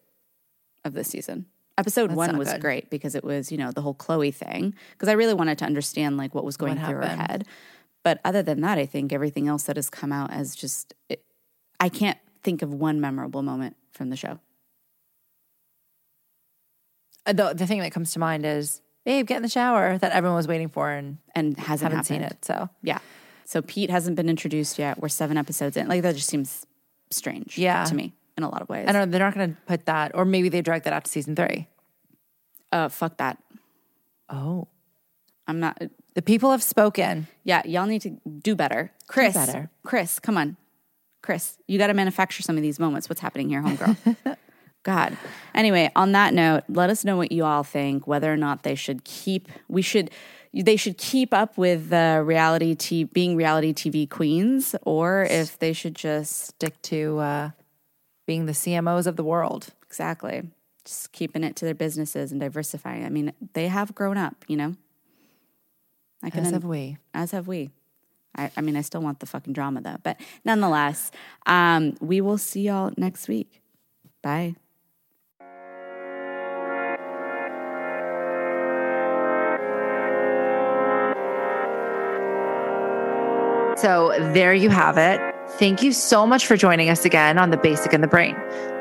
of 0.84 0.92
this 0.92 1.08
season. 1.08 1.46
Episode 1.78 2.10
That's 2.10 2.16
one 2.16 2.36
was 2.36 2.52
good. 2.52 2.60
great 2.60 2.90
because 2.90 3.14
it 3.14 3.24
was, 3.24 3.50
you 3.50 3.58
know, 3.58 3.70
the 3.72 3.80
whole 3.80 3.94
Khloé 3.94 4.34
thing. 4.34 4.74
Because 4.92 5.08
I 5.08 5.12
really 5.12 5.34
wanted 5.34 5.58
to 5.58 5.64
understand 5.64 6.16
like 6.16 6.34
what 6.34 6.44
was 6.44 6.56
going 6.56 6.76
what 6.76 6.86
through 6.86 7.00
happened? 7.00 7.20
her 7.20 7.26
head. 7.32 7.46
But 8.04 8.20
other 8.24 8.42
than 8.42 8.60
that, 8.60 8.78
I 8.78 8.86
think 8.86 9.12
everything 9.12 9.48
else 9.48 9.64
that 9.64 9.76
has 9.76 9.88
come 9.88 10.12
out 10.12 10.30
as 10.32 10.54
just, 10.54 10.94
it, 11.08 11.24
I 11.80 11.88
can't 11.88 12.18
think 12.42 12.62
of 12.62 12.74
one 12.74 13.00
memorable 13.00 13.42
moment 13.42 13.76
from 13.92 14.10
the 14.10 14.16
show. 14.16 14.38
Uh, 17.24 17.32
the, 17.32 17.54
the 17.54 17.66
thing 17.66 17.80
that 17.80 17.92
comes 17.92 18.12
to 18.12 18.18
mind 18.18 18.44
is, 18.44 18.82
babe, 19.04 19.26
get 19.26 19.36
in 19.36 19.42
the 19.42 19.48
shower 19.48 19.96
that 19.98 20.12
everyone 20.12 20.36
was 20.36 20.48
waiting 20.48 20.68
for 20.68 20.90
and, 20.90 21.18
and 21.34 21.56
hasn't 21.56 21.92
haven't 21.92 22.06
happened. 22.06 22.06
seen 22.06 22.22
it. 22.22 22.44
So, 22.44 22.68
yeah. 22.82 22.98
So 23.44 23.62
Pete 23.62 23.90
hasn't 23.90 24.16
been 24.16 24.28
introduced 24.28 24.78
yet. 24.78 25.00
We're 25.00 25.08
seven 25.08 25.36
episodes 25.36 25.76
in. 25.76 25.88
Like 25.88 26.02
that 26.02 26.16
just 26.16 26.28
seems 26.28 26.66
strange 27.10 27.56
yeah. 27.56 27.84
to 27.84 27.94
me 27.94 28.14
in 28.36 28.44
a 28.44 28.48
lot 28.48 28.62
of 28.62 28.68
ways. 28.68 28.86
I 28.88 28.92
don't 28.92 29.08
know. 29.08 29.12
They're 29.18 29.26
not 29.26 29.34
going 29.34 29.54
to 29.54 29.60
put 29.66 29.86
that, 29.86 30.12
or 30.14 30.24
maybe 30.24 30.48
they 30.48 30.62
drag 30.62 30.84
that 30.84 30.92
out 30.92 31.04
to 31.04 31.10
season 31.10 31.36
three. 31.36 31.68
Uh, 32.70 32.88
fuck 32.88 33.18
that. 33.18 33.38
Oh. 34.28 34.68
I'm 35.46 35.60
not. 35.60 35.82
The 36.14 36.22
people 36.22 36.50
have 36.52 36.62
spoken. 36.62 37.26
Yeah, 37.44 37.62
y'all 37.64 37.86
need 37.86 38.02
to 38.02 38.10
do 38.38 38.54
better. 38.54 38.92
Kris, 39.06 39.34
do 39.34 39.40
better. 39.40 39.70
Kris, 39.84 40.18
come 40.18 40.38
on. 40.38 40.56
Kris, 41.22 41.58
you 41.66 41.78
got 41.78 41.88
to 41.88 41.94
manufacture 41.94 42.42
some 42.42 42.56
of 42.56 42.62
these 42.62 42.78
moments. 42.78 43.08
What's 43.08 43.20
happening 43.20 43.48
here, 43.48 43.62
homegirl? 43.62 44.36
God. 44.82 45.16
Anyway, 45.54 45.90
on 45.94 46.12
that 46.12 46.34
note, 46.34 46.64
let 46.68 46.90
us 46.90 47.04
know 47.04 47.16
what 47.16 47.30
you 47.30 47.44
all 47.44 47.62
think, 47.62 48.06
whether 48.06 48.32
or 48.32 48.36
not 48.36 48.64
they 48.64 48.74
should 48.74 49.04
keep, 49.04 49.48
we 49.68 49.80
should, 49.80 50.10
they 50.52 50.74
should 50.74 50.98
keep 50.98 51.32
up 51.32 51.56
with 51.56 51.90
the 51.90 52.22
reality 52.24 52.74
t- 52.74 53.04
being 53.04 53.36
reality 53.36 53.72
TV 53.72 54.10
queens, 54.10 54.74
or 54.82 55.22
if 55.22 55.58
they 55.58 55.72
should 55.72 55.94
just 55.94 56.48
stick 56.48 56.80
to 56.82 57.18
uh, 57.18 57.50
being 58.32 58.46
the 58.46 58.52
CMOs 58.52 59.06
of 59.06 59.16
the 59.16 59.22
world. 59.22 59.74
Exactly. 59.86 60.42
Just 60.86 61.12
keeping 61.12 61.44
it 61.44 61.54
to 61.56 61.66
their 61.66 61.74
businesses 61.74 62.32
and 62.32 62.40
diversifying. 62.40 63.04
I 63.04 63.10
mean, 63.10 63.34
they 63.52 63.68
have 63.68 63.94
grown 63.94 64.16
up, 64.16 64.46
you 64.48 64.56
know? 64.56 64.74
I 66.22 66.30
can, 66.30 66.46
as 66.46 66.50
have 66.52 66.64
we. 66.64 66.96
As 67.12 67.32
have 67.32 67.46
we. 67.46 67.68
I, 68.34 68.50
I 68.56 68.62
mean, 68.62 68.74
I 68.74 68.80
still 68.80 69.02
want 69.02 69.20
the 69.20 69.26
fucking 69.26 69.52
drama 69.52 69.82
though. 69.82 69.98
But 70.02 70.18
nonetheless, 70.46 71.10
um, 71.44 71.94
we 72.00 72.22
will 72.22 72.38
see 72.38 72.62
y'all 72.62 72.90
next 72.96 73.28
week. 73.28 73.60
Bye. 74.22 74.54
So 83.76 84.14
there 84.32 84.54
you 84.54 84.70
have 84.70 84.96
it. 84.96 85.31
Thank 85.58 85.82
you 85.82 85.92
so 85.92 86.26
much 86.26 86.46
for 86.46 86.56
joining 86.56 86.88
us 86.88 87.04
again 87.04 87.38
on 87.38 87.50
The 87.50 87.56
Basic 87.56 87.92
and 87.92 88.02
the 88.02 88.08
Brain. 88.08 88.36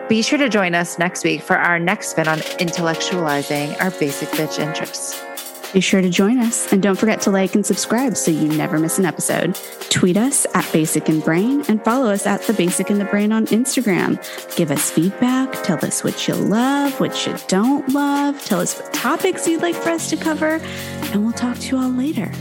Be 0.10 0.22
sure 0.22 0.38
to 0.38 0.50
join 0.50 0.74
us 0.74 0.98
next 0.98 1.24
week 1.24 1.42
for 1.42 1.56
our 1.58 1.80
next 1.80 2.10
spin 2.10 2.28
on 2.28 2.40
intellectualizing 2.40 3.80
our 3.82 3.92
basic 3.92 4.30
bitch 4.30 4.60
interests. 4.60 5.22
Be 5.74 5.80
sure 5.80 6.02
to 6.02 6.10
join 6.10 6.38
us 6.38 6.72
and 6.74 6.84
don't 6.84 6.98
forget 6.98 7.22
to 7.22 7.32
like 7.32 7.56
and 7.56 7.66
subscribe 7.66 8.18
so 8.18 8.30
you 8.30 8.50
never 8.50 8.78
miss 8.78 9.00
an 9.00 9.06
episode. 9.06 9.56
Tweet 9.90 10.18
us 10.18 10.46
at 10.54 10.70
Basic 10.74 11.08
and 11.08 11.24
Brain 11.24 11.64
and 11.70 11.82
follow 11.84 12.12
us 12.12 12.26
at 12.26 12.42
The 12.42 12.54
Basic 12.54 12.90
and 12.90 13.00
the 13.00 13.06
Brain 13.06 13.32
on 13.32 13.46
Instagram. 13.48 14.18
Give 14.58 14.72
us 14.72 14.92
feedback, 14.92 15.64
tell 15.64 15.84
us 15.86 16.04
what 16.04 16.28
you 16.28 16.34
love, 16.36 17.00
what 17.00 17.26
you 17.26 17.36
don't 17.48 17.88
love, 17.90 18.44
tell 18.44 18.60
us 18.60 18.78
what 18.78 18.92
topics 18.92 19.48
you'd 19.48 19.62
like 19.62 19.76
for 19.76 19.90
us 19.90 20.10
to 20.10 20.18
cover, 20.18 20.60
and 21.12 21.24
we'll 21.24 21.34
talk 21.34 21.58
to 21.60 21.76
you 21.76 21.82
all 21.82 21.90
later. 21.90 22.32